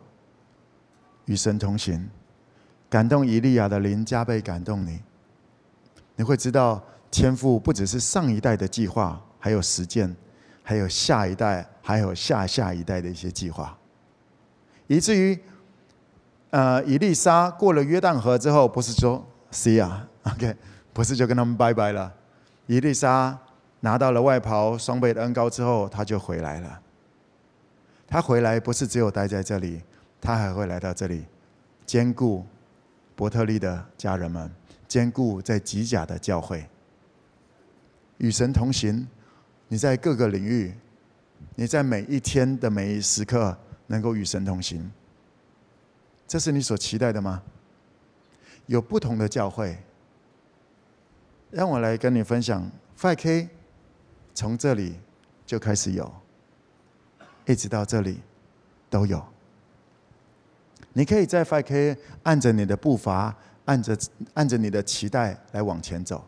[1.27, 2.09] 与神同行，
[2.89, 4.99] 感动以利亚的灵加倍感动你。
[6.21, 6.79] 你会知道，
[7.11, 10.15] 天赋不只是上一代的计划，还有实践，
[10.63, 13.75] 还有下一代，还有下下一代的一些计划，
[14.87, 15.41] 以至于，
[16.51, 20.55] 呃，以丽莎过了约旦河之后，不是说 see 啊，OK，
[20.93, 22.13] 不是就跟他们拜拜了。
[22.67, 23.39] 以丽莎
[23.81, 26.81] 拿到了外袍、双倍的恩膏之后，他就回来了。
[28.07, 29.83] 他回来不是只有待在这里，
[30.21, 31.25] 他还会来到这里，
[31.87, 32.45] 兼顾
[33.17, 34.51] 伯特利的家人们，
[34.91, 36.69] 兼顾在吉甲的教会，
[38.19, 39.07] 与神同行。
[39.69, 40.75] 你在各个领域，
[41.55, 44.91] 你在每一天的每一时刻能够与神同行，
[46.27, 47.41] 这是你所期待的吗？
[48.67, 49.79] 有不同的教会。
[51.53, 52.69] 让我来跟你分享
[52.99, 53.49] ，5K
[54.35, 54.97] 从这里
[55.47, 56.13] 就开始有，
[57.47, 58.19] 一直到这里
[58.89, 59.25] 都有。
[60.93, 63.99] 你可以在 5K 按着你的步伐，按着
[64.35, 66.25] 按着你的期待来往前走。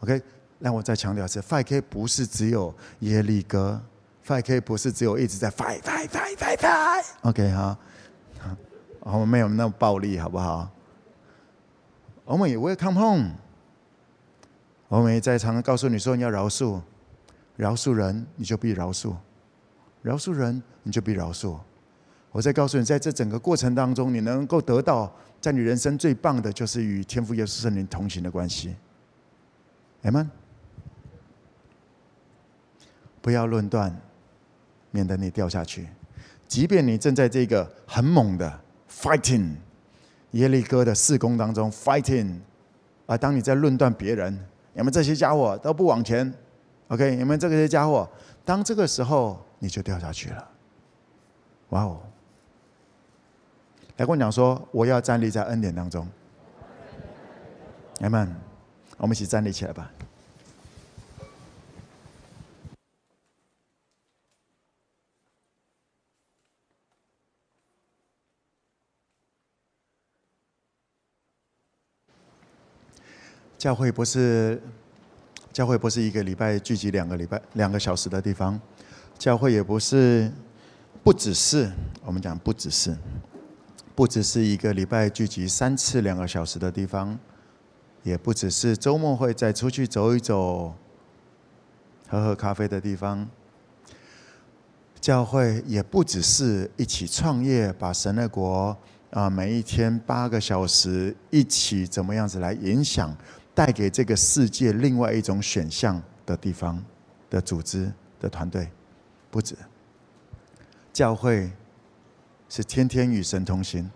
[0.00, 0.20] OK，
[0.58, 3.80] 让我再强调一次，5K 不是只有耶利哥
[4.26, 7.04] ，5K 不是只有一直在 fight fight fight fight fight。
[7.22, 7.78] OK 哈，
[9.00, 10.70] 我们没有那么暴力，好不好？
[12.24, 13.30] 我们也 Welcome home。
[14.88, 16.80] 我们也在常常告诉你说，你要饶恕，
[17.56, 19.14] 饶恕人，你就必饶恕；
[20.02, 21.58] 饶恕人，你就必饶恕。
[22.32, 28.74] 我再告诉你，在这整个过程当中，你能够得到，在你人生最棒的，就是与天父耶稣圣灵同行的关系。
[30.02, 30.28] 阿门。
[33.20, 33.94] 不要论断，
[34.90, 35.86] 免得你掉下去。
[36.48, 38.60] 即便你正在这个很猛的
[38.90, 39.54] fighting
[40.32, 42.40] 耶利哥的事工当中 fighting，
[43.06, 44.36] 啊，当你在论断别人。
[44.74, 46.32] 你们这些家伙都不往前
[46.88, 47.14] ，OK？
[47.14, 48.08] 你们这些家伙，
[48.42, 50.48] 当这个时候你就掉下去了。
[51.68, 52.00] 哇哦！
[54.02, 56.08] 来跟我讲说，我要站立在恩典当中。
[58.00, 58.26] m。
[58.96, 59.88] 我们一起站立起来吧。
[73.56, 74.60] 教会不是，
[75.52, 78.60] 教会不是一个礼拜聚集两个礼拜两个小时的地方，
[79.16, 80.28] 教会也不是，
[81.04, 81.70] 不只是
[82.04, 82.96] 我们讲不只是，
[83.94, 87.18] 不只是一个礼拜聚集三次两个小时的地方，
[88.02, 90.74] 也不只是周末会再出去走一走，
[92.08, 93.28] 喝喝咖啡的地方。
[95.00, 98.76] 教会也不只是一起创业，把神的国
[99.10, 103.14] 啊每一天八个小时一起怎么样子来影响。
[103.54, 106.82] 带给这个世界另外一种选项的地方
[107.28, 108.66] 的组织的团队，
[109.30, 109.54] 不止。
[110.90, 111.52] 教会
[112.54, 113.90] 是天天与神同行，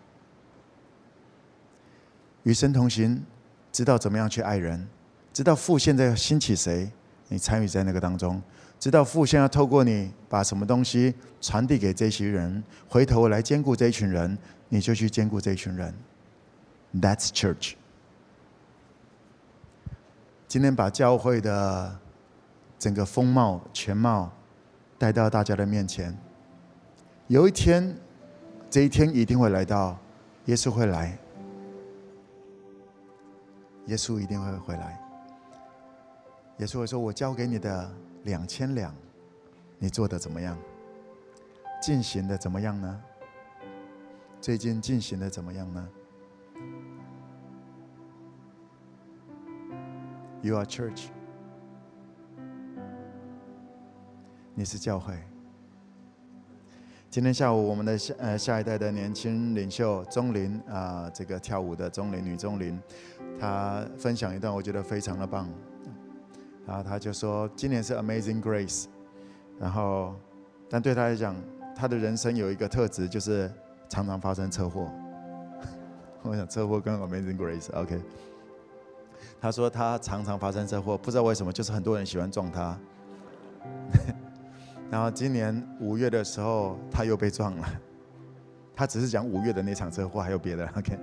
[2.45, 3.23] 与神同行，
[3.71, 4.89] 知道怎么样去爱人，
[5.31, 6.91] 知道父现在要兴起谁，
[7.29, 8.43] 你参与在那个当中，
[8.81, 14.39] 知道父现在透过你把什么东西传递给这些人，回头来兼顾这一群人，
[14.71, 15.95] 你就去兼顾这一群人。
[16.95, 17.75] That's church。
[20.49, 21.99] 今天把教会的
[22.79, 24.33] 整个风貌全貌
[24.97, 26.17] 带到大家的面前。
[27.27, 27.99] 有一天，
[28.77, 29.99] 这一天一定会来到，
[30.45, 31.17] 耶稣会来，
[33.87, 35.01] 耶稣一定会回来。
[36.59, 37.91] 耶稣会说：“我交给你的
[38.25, 38.95] 两千两，
[39.79, 40.59] 你做的怎么样？
[41.81, 43.03] 进行的怎么样呢？
[44.43, 45.89] 最近进行的怎么样呢？”
[50.45, 51.07] You are church，
[54.55, 55.19] 你是教会。
[57.17, 62.79] 今天下午，我们的下呃下一代的年轻领袖钟玲啊、这个跳舞的钟林女钟林，
[63.41, 65.49] 她分享一段，我觉得非常的棒。
[66.67, 68.85] 然后她就说，今年是 Amazing Grace，
[69.59, 70.15] 然后
[70.69, 71.35] 但对她来讲，
[71.75, 73.51] 她的人生有一个特质，就是
[73.89, 74.93] 常常发生车祸。
[76.21, 77.99] 我想车祸跟 Amazing Grace，OK。
[79.41, 82.79] 她说她常常发生车祸，不知道为什么，就是很多人喜欢撞她。
[84.91, 87.69] 然后今年五月的时候，他又被撞了。
[88.75, 90.69] 他只是讲五月的那场车祸，还有别的。
[90.77, 90.99] OK，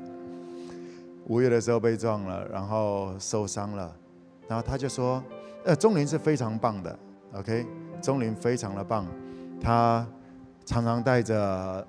[1.25, 3.93] 五月的时候被撞了，然后受伤了。
[4.47, 5.23] 然后他就说
[5.65, 6.99] ：“呃，钟林是非常棒的。
[7.33, 7.65] OK，
[8.01, 9.05] 钟林非常的棒。
[9.59, 10.05] 他
[10.65, 11.87] 常常带着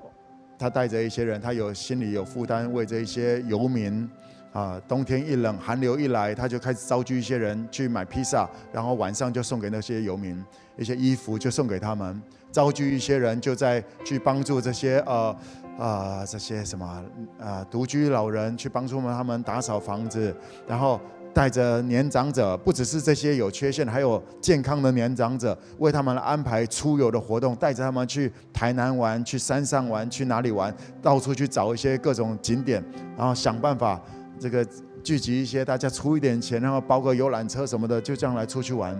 [0.58, 4.08] 他带着一些人，他有心里有负担，为这一些游民。”
[4.54, 10.42] 啊，冬天一冷，寒流一来，他就开始召集一些人去买披萨，然后晚上就送给那些游民
[10.76, 12.22] 一些衣服，就送给他们。
[12.52, 15.36] 召集一些人就在去帮助这些呃
[15.76, 17.02] 啊、呃、这些什么啊、
[17.40, 20.32] 呃、独居老人去帮助他们打扫房子，
[20.68, 21.00] 然后
[21.34, 30.72] 带着年长者，不只是这些有缺陷，还有健康的年长者，为他们安排出游的活动，带着他们去台南玩，去山上玩，去哪里玩，
[31.02, 32.80] 到处去找一些各种景点，
[33.18, 34.00] 然后想办法
[34.44, 34.62] 这个
[35.02, 38.94] 聚集一些大家出一点钱，然后包个游览车什么的，就这样来出去玩。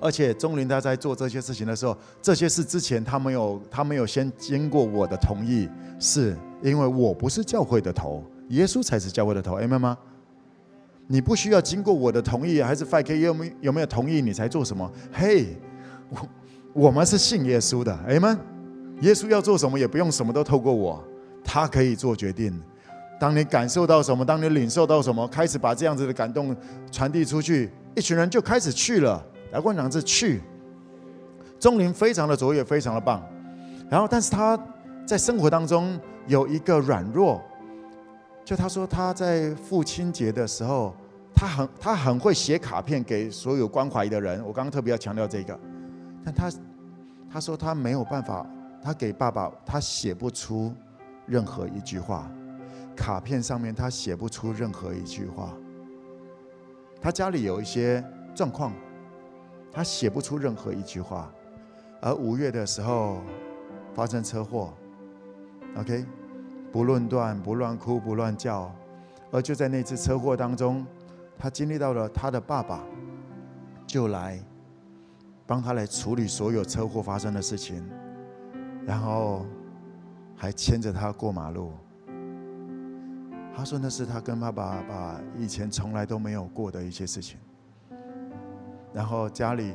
[0.00, 5.68] 而且钟林他在做这些事情的时候，这些事之前他没有他没有先经过我的同意，
[5.98, 9.94] 是因为我不是教会的头，耶稣才是教会的头，明白吗？
[11.06, 14.90] 你不需要经过我的同意，还是 5K 有没有没有同意你才做什么？
[15.12, 15.48] 嘿，
[16.08, 16.28] 我
[16.86, 18.38] 我们是信耶稣的，哎们，
[19.02, 21.04] 耶稣要做什么也不用什么都透过我，
[21.44, 22.58] 他可以做决定。
[23.20, 26.56] 当你感受到什么，当你领受到什么，开始把这样子的感动
[26.90, 29.22] 传递出去，一群人就开始去了。
[29.52, 30.40] 来过两次去，
[31.58, 33.22] 钟灵非常的卓越，非常的棒。
[33.90, 34.58] 然后，但是他
[35.04, 37.42] 在生活当中有一个软弱，
[38.42, 40.94] 就他说他在父亲节的时候，
[41.34, 44.42] 他很他很会写卡片给所有关怀的人。
[44.46, 45.58] 我刚刚特别要强调这个，
[46.24, 46.50] 但他
[47.30, 48.46] 他说他没有办法，
[48.82, 50.72] 他给爸爸他写不出
[51.26, 52.30] 任何一句话，
[53.00, 55.56] 卡片上面他写不出任何一句话。
[57.00, 58.04] 他家里有一些
[58.34, 58.74] 状况。
[59.72, 61.32] 他写不出任何一句话，
[62.00, 63.22] 而五月的时候
[63.94, 64.74] 发生车祸
[65.76, 66.04] ，OK，
[66.72, 68.74] 不论断，不乱哭，不乱叫，
[69.30, 70.84] 而就在那次车祸当中，
[71.38, 72.82] 他经历到了他的爸爸
[73.86, 74.44] 就来
[75.46, 77.88] 帮他来处理所有车祸发生的事情，
[78.84, 79.46] 然后
[80.34, 81.72] 还牵着他过马路。
[83.54, 87.38] 他说那是他跟爸爸把以前从来都没有过的一些事情。
[88.92, 89.74] 然后家里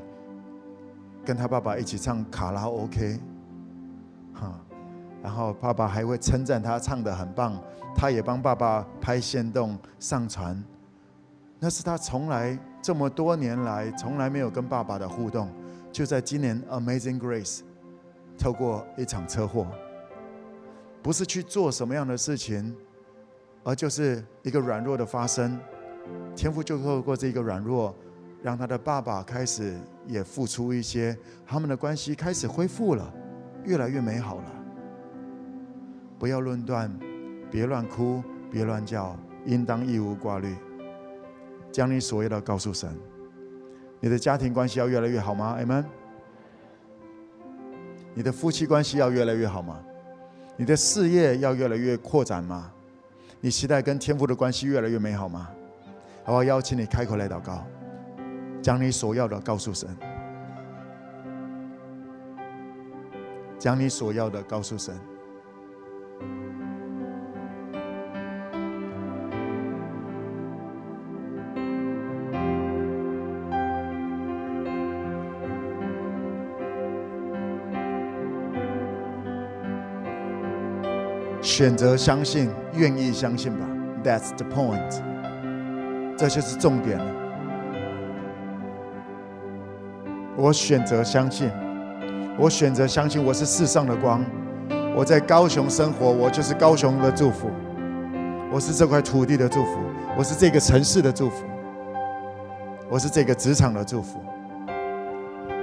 [1.23, 3.19] 跟他爸爸一起唱卡拉 OK，
[4.33, 4.59] 哈，
[5.23, 7.61] 然后爸爸还会称赞他唱的很棒，
[7.95, 10.61] 他也帮爸爸拍线动上传。
[11.59, 15.49] 那是他从来这么多年来从来没有跟爸爸的互动，
[15.91, 17.61] 就在今年 Amazing Grace，
[18.37, 19.65] 透过一场车祸，
[21.01, 22.75] 不是去做什么样的事情，
[23.65, 25.59] 而就是一个软弱的发生，
[26.33, 27.93] 天父就透过这个软弱。
[28.43, 29.75] 让他的爸爸开始
[30.05, 31.17] 也付出一些，
[31.47, 33.11] 他们的关系开始恢复了，
[33.63, 34.43] 越来越美好了。
[36.19, 36.95] 不要论断，
[37.49, 40.55] 别乱哭，别乱叫，应当一无挂虑，
[41.71, 42.95] 将你所有的告诉神。
[43.99, 45.85] 你的家庭关系要越来越好吗？Amen。
[48.13, 49.83] 你的夫妻关系要越来越好吗？
[50.55, 52.71] 你的事业要越来越扩展吗？
[53.45, 55.47] 你期待跟天父的关系越来越美好吗？
[56.23, 56.43] 好不好？
[56.43, 57.63] 邀请你开口来祷告。
[58.59, 59.87] 将你所要的告诉神，
[63.59, 64.99] 将你所要的告诉神。
[81.57, 83.65] 选择相信，愿意相信吧。
[84.03, 85.01] That's the point，
[86.17, 87.05] 这就是重点了。
[90.35, 91.49] 我选择相信，
[92.37, 94.21] 我选择相信，我是世上的光。
[94.93, 97.49] 我在高雄生活，我就是高雄的祝福。
[98.51, 99.79] 我是这块土地的祝福，
[100.17, 101.45] 我是这个城市的祝福，
[102.89, 104.21] 我是这个职场的祝福。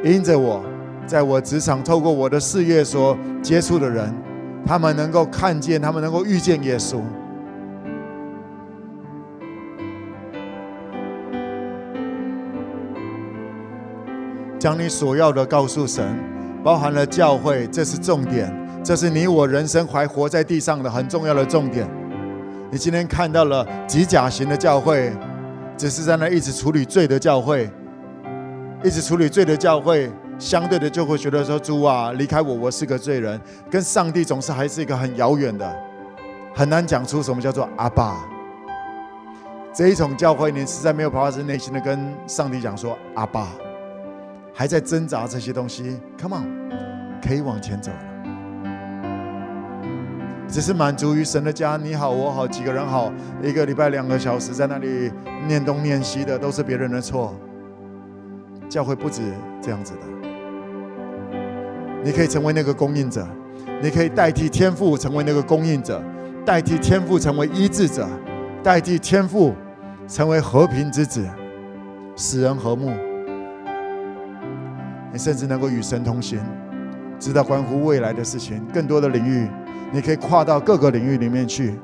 [0.03, 0.65] 因着我，
[1.07, 4.11] 在我职场透过我的事业所接触的人，
[4.65, 7.01] 他们能够看见，他们能够遇见耶稣。
[14.59, 16.17] 将你所要的告诉神，
[16.63, 18.49] 包含了教会，这是重点，
[18.85, 21.85] 这是你我人生还活在地上的很重要的重点。
[22.71, 25.13] 你今天看到了极甲型的教会，
[25.77, 27.69] 只是在那一直处理罪的教会，
[28.85, 30.09] 一直处理罪的教会，
[30.43, 33.41] 相对的就会觉得说：主啊，离开我，我是个罪人，
[33.71, 35.73] 跟上帝总是还是一个很遥远的，
[36.53, 38.29] 很难讲出什么叫做阿爸。
[39.73, 43.51] 这一种教会，你实在没有办法是内心的跟上帝讲说阿爸。
[44.53, 46.73] 还在挣扎这些东西，Come on，
[47.25, 47.99] 可以往前走了。
[50.49, 53.13] 只是满足于神的家，你好我好几个人好，
[53.45, 55.13] 一个礼拜两个小时在那里
[55.47, 57.33] 念东念西的，都是别人的错。
[58.69, 59.23] 教会不止
[59.61, 60.01] 这样子的，
[62.05, 63.27] 你可以成为那个供应者，
[63.81, 66.03] 你可以代替天赋成为那个供应者，
[66.45, 68.09] 代替天赋成为医治者，
[68.63, 69.55] 代替天赋
[70.09, 71.25] 成为和平之子，
[72.17, 72.91] 使人和睦。
[75.13, 76.41] 你甚至能够与神同行，
[77.19, 79.47] 知道关乎未来的事情，更多的领域，
[79.93, 81.79] 你可以跨到各个领域里面去，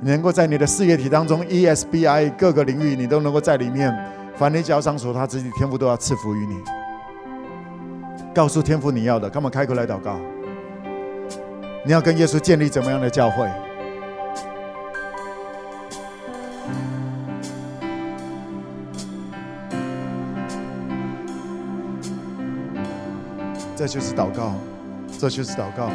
[0.00, 3.94] 你能够在你的事业体当中，ESBI 各个领域你都能够在里面。
[4.34, 6.81] 凡你脚上所踏之地，天赋都要赐福于你。
[8.34, 10.18] 告诉天父你要的，干嘛开口来祷告？
[11.84, 13.46] 你要跟耶稣建立怎么样的教会？
[23.76, 24.54] 这就是祷告，
[25.18, 25.90] 这就是祷告。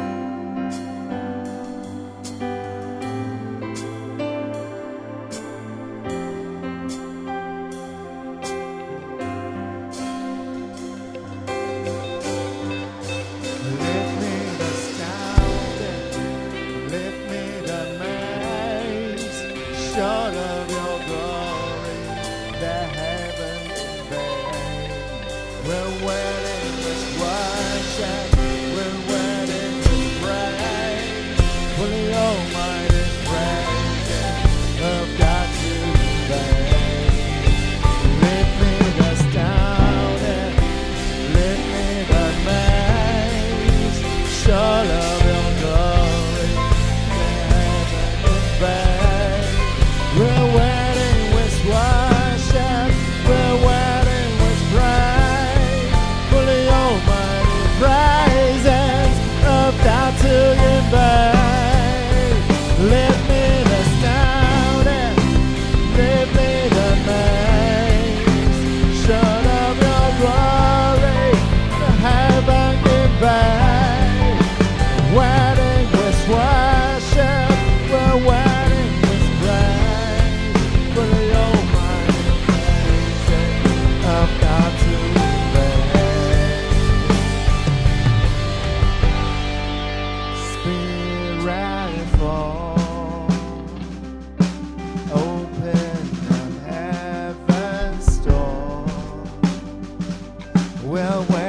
[100.98, 101.47] 请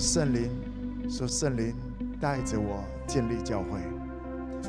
[0.00, 0.50] 圣灵，
[1.10, 1.74] 说圣灵
[2.18, 3.78] 带着我建立教会，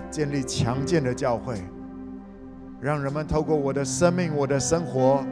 [0.10, 1.56] 建立强健的教会，
[2.82, 5.24] 让人们透过我的生命、我的生活，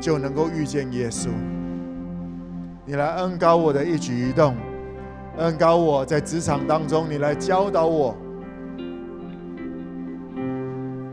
[0.00, 1.28] 就能够遇见耶稣。
[2.84, 4.56] 你来恩高我的一举一动，
[5.36, 8.16] 恩高我在职场当中，你来教导我，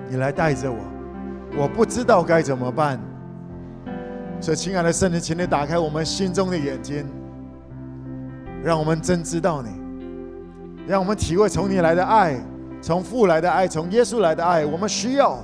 [0.09, 0.79] 你来带着我，
[1.55, 2.99] 我不知道该怎么办。
[4.41, 7.05] 所以，亲爱的圣灵，请你打开我们心中的眼睛，
[8.63, 9.69] 让我们真知道你，
[10.87, 12.35] 让我们体会从你来的爱，
[12.81, 14.63] 从父来的爱，从耶稣来的爱。
[14.63, 15.39] 我们需要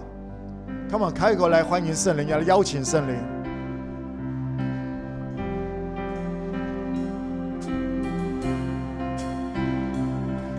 [0.92, 3.16] ，Come on，开口来欢迎圣灵，要邀请圣灵。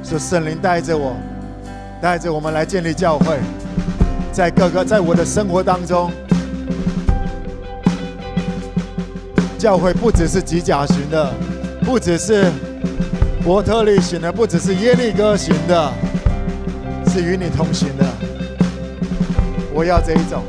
[0.02, 1.14] 说圣灵带着我，
[2.00, 3.38] 带着我们来建立教会，
[4.32, 6.10] 在各个在我的生活当中。
[9.58, 11.32] 教会不只是几甲型的，
[11.88, 12.44] 不只是
[13.42, 15.90] 伯特利型的，不只是耶利哥型的，
[17.06, 18.04] 是与你同行的。
[19.72, 20.42] 我要这一种，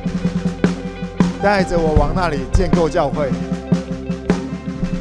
[1.41, 3.29] 带着我往那里建构教会，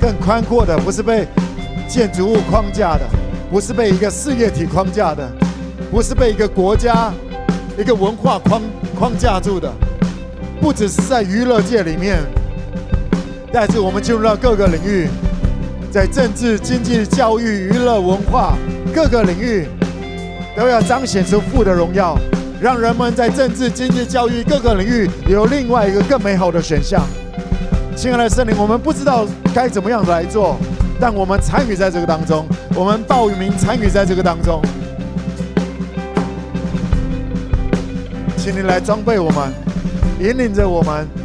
[0.01, 1.27] 更宽阔的，不是被
[1.89, 3.01] 建筑物框架的，
[3.51, 5.29] 不是被一个事业体框架的，
[5.91, 7.13] 不是被一个国家、
[7.77, 8.63] 一个文化框
[8.97, 9.69] 框架住的，
[10.61, 12.21] 不只是在娱乐界里面，
[13.53, 15.09] 但是我们进入到各个领域，
[15.91, 18.57] 在政治、经济、教育、娱乐、文化
[18.95, 19.67] 各个领域，
[20.55, 22.15] 都要彰显出父的荣耀，
[22.61, 27.03] 让人们在政治、经济、教育各个领域有另外一个更美好的选项。
[27.97, 30.59] 亲爱的圣灵，我们不知道该怎么样子来做，
[31.01, 34.61] 但我们参与在这个当中，我们报名参与在这个当中。
[38.37, 39.53] 请你来装备我们，
[40.21, 41.18] 引领着我们。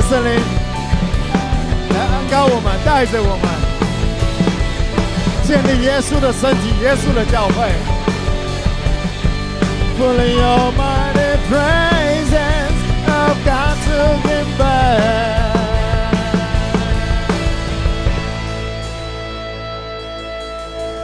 [0.00, 0.40] 圣灵
[1.90, 3.46] 来恩膏我们，带着我们
[5.44, 7.72] 建立耶稣的身体，耶稣的教会。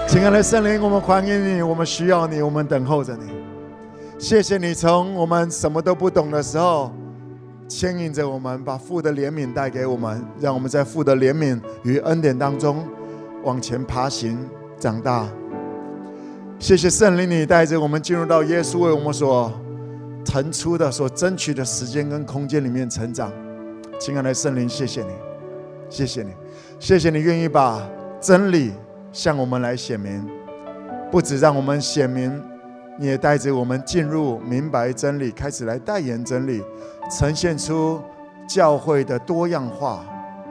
[0.08, 3.30] 亲爱的圣灵，我们欢迎你，我们需要你，我们等候着你。
[4.18, 6.90] 谢谢你，从我们什么都不懂的时候。
[7.68, 12.82] 牵引着我们，把父的怜悯带给我们，让我们在父的怜悯与恩典当中
[13.44, 14.38] 往前爬行、
[14.78, 15.28] 长大。
[16.58, 19.52] 谢谢圣灵，你带着我们进入到耶稣为我们所
[20.24, 23.30] 腾出的、所争取的时间跟空间里面成长。
[24.00, 25.10] 亲爱的圣灵，谢谢你，
[25.90, 26.30] 谢谢你，
[26.80, 27.86] 谢谢你愿意把
[28.18, 28.72] 真理
[29.12, 30.26] 向我们来显明，
[31.10, 32.42] 不止让我们显明，
[33.00, 36.62] 你也带着我们进入明白真理，开始来代言真理。
[37.08, 38.02] 呈现出
[38.46, 40.04] 教会的多样化、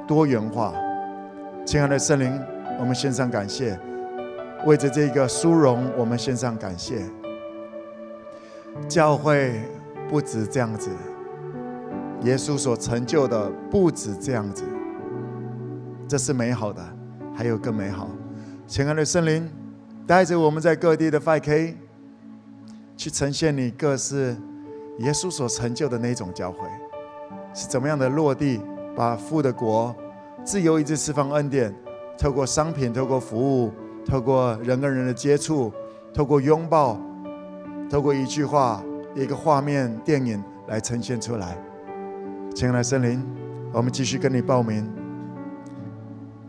[0.08, 0.74] 多元化。
[1.66, 2.42] 亲爱的圣灵，
[2.80, 3.78] 我们献上感谢，
[4.66, 7.02] 为着这个殊荣，我们献上感谢。
[8.88, 9.62] 教会
[10.10, 10.90] 不止这样子，
[12.22, 14.64] 耶稣所成就的不止这样子，
[16.08, 16.82] 这是美好的，
[17.36, 18.10] 还有更美好。
[18.66, 19.48] 亲爱的圣灵，
[20.08, 21.74] 带着我们在各地的 5K
[22.98, 24.36] 去呈现你各式。
[25.00, 26.68] 耶稣所成就的那种教会，
[27.54, 28.60] 是怎么样的落地？
[28.96, 29.96] 把父的国
[30.44, 31.72] 自由意志释放恩典，
[32.18, 33.72] 透过商品，透过服务，
[34.04, 35.72] 透过人跟人的接触，
[36.12, 37.00] 透过拥抱，
[37.92, 38.84] 透过一句话、
[39.14, 41.56] 一个画面、电影来呈现出来。
[42.56, 43.24] 亲爱的森林，
[43.72, 44.92] 我们继续跟你报名，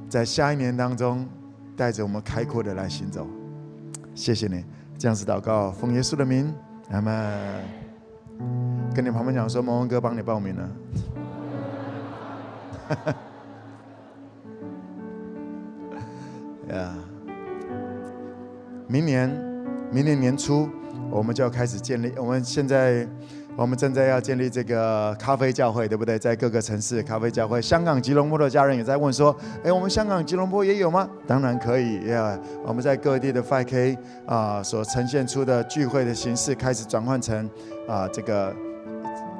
[0.08, 1.28] 在下一年当中，
[1.76, 3.26] 带着我们开阔的来行走。
[4.14, 4.64] 谢谢你，
[4.98, 6.52] 这样子祷告，奉耶稣的名，
[6.90, 7.62] 阿门。
[8.94, 10.68] 跟你旁边讲说，蒙文哥帮你报名了。
[16.74, 16.94] 呀，
[18.88, 19.30] 明年
[19.92, 20.68] 明年年初
[21.10, 22.12] 我们就要开始建立。
[22.16, 23.06] 我们现在
[23.58, 26.16] 我们正在要建立这个咖啡教会，对不对？
[26.16, 31.10] 在各个城市咖啡教会，香港吉隆坡的家人也在问说：哎，我们香港吉隆坡也有吗？
[31.26, 32.38] 当然可以呀！
[32.64, 37.50] 我们在各地的 5K 啊所呈现出的聚会的形式，开始转换成
[37.88, 38.54] 啊这个。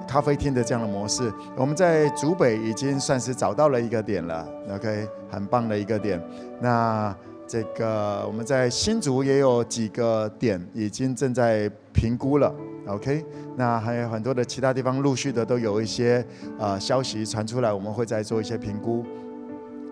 [0.09, 6.19] 咖啡厅的这样的模式，我们在竹北已经算是找到了一个点了，OK，很棒的一个点。
[6.63, 7.15] 那
[7.47, 12.51] 这个我们在新竹也有几个点已经正在评估了
[12.89, 13.25] ，OK。
[13.57, 16.25] 那还有很多的其他地方陆续的都有一些
[16.59, 19.05] 呃消息传出来，我们会再做一些评估。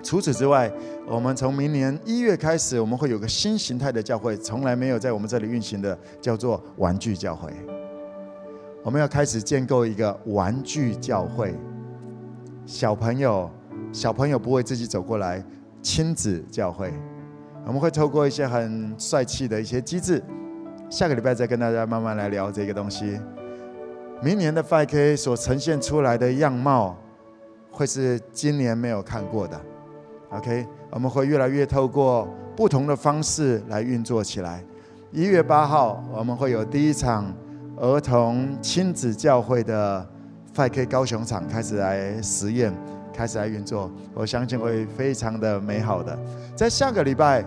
[0.02, 0.70] 除此之外，
[1.08, 7.50] 我们从明年一月开始，我们会有个新形态的教会，从来没有在我们这里运行的，叫做玩具教会。
[8.84, 11.52] 我们要开始建构一个玩具教会，
[12.64, 13.50] 小朋友，
[13.92, 15.44] 小朋友不会自己走过来，
[15.82, 16.92] 亲子教会，
[17.66, 20.22] 我们会透过一些很帅气的一些机制，
[20.88, 23.18] 下个礼拜再跟大家慢慢来聊这个东西。
[24.22, 26.96] 明年的 5K 所呈现出来的样貌，
[27.70, 29.60] 会是今年没有看过的。
[30.30, 34.64] OK，我们会越来越透过不同的方式来运作起来。
[35.12, 37.32] 一月八号，我们会有第一场。
[37.78, 40.08] 儿童亲子教会的
[40.54, 42.72] 5K 高雄场开始来实验，
[43.12, 46.18] 开始来运作，我相信会非常的美好的。
[46.54, 47.44] 在下个礼拜，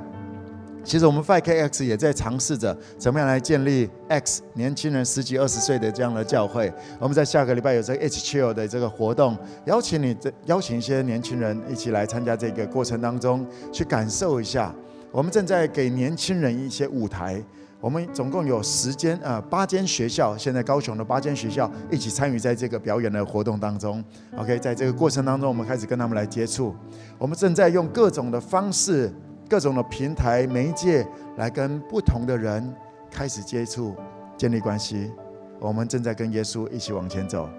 [0.83, 6.71] 其实我们 5KX 也在尝试着怎么样来建立 X 年轻人十几二十岁的这样的教会。
[6.99, 10.15] 我们在下个礼拜有这个 H Chill 的这个活动，邀请你
[10.45, 14.73] 邀请一些年轻人一起来参加这个过程当中，去感受一下。
[15.11, 17.43] 我们正在给年轻人一些舞台。
[17.81, 24.03] 我们总共有十间呃八间学校，现在高雄的八间学校一起参与在这个表演的活动当中。
[24.35, 26.75] OK，在这个过程当中，我们开始跟他们来接触。
[27.17, 29.09] 我们正在用各种的方式、
[29.49, 31.05] 各种的平台媒介
[31.37, 32.71] 来跟不同的人
[33.09, 33.95] 开始接触、
[34.37, 35.11] 建立关系。
[35.59, 37.49] 我们正在跟耶稣一起往前走。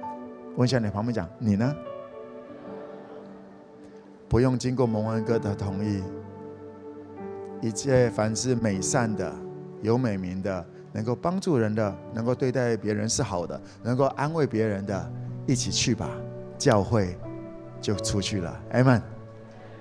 [0.56, 1.74] 问一下你旁边讲，你呢？
[4.28, 6.00] 不用经过蒙恩哥的同意，
[7.60, 9.34] 一切凡是美善的。
[9.82, 15.12] 有美名的，能够帮助人的，能够对待别人是好的，能够安慰别人的，
[15.46, 16.08] 一起去吧。
[16.58, 17.18] 教会
[17.80, 19.00] 就出去了，Amen。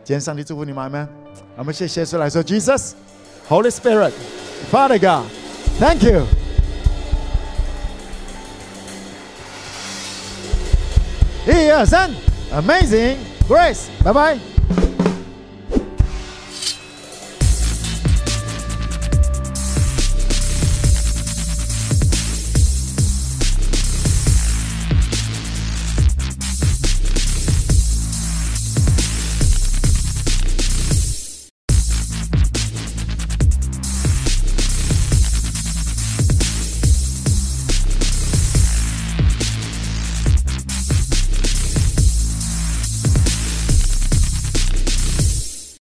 [0.04, 1.19] 今天上帝祝福你们，Amen。
[1.56, 6.26] 我们谢谢出来说，Jesus，Holy Spirit，Father God，Thank you。
[11.48, 12.12] 一二三
[12.54, 14.59] ，Amazing Grace，拜拜。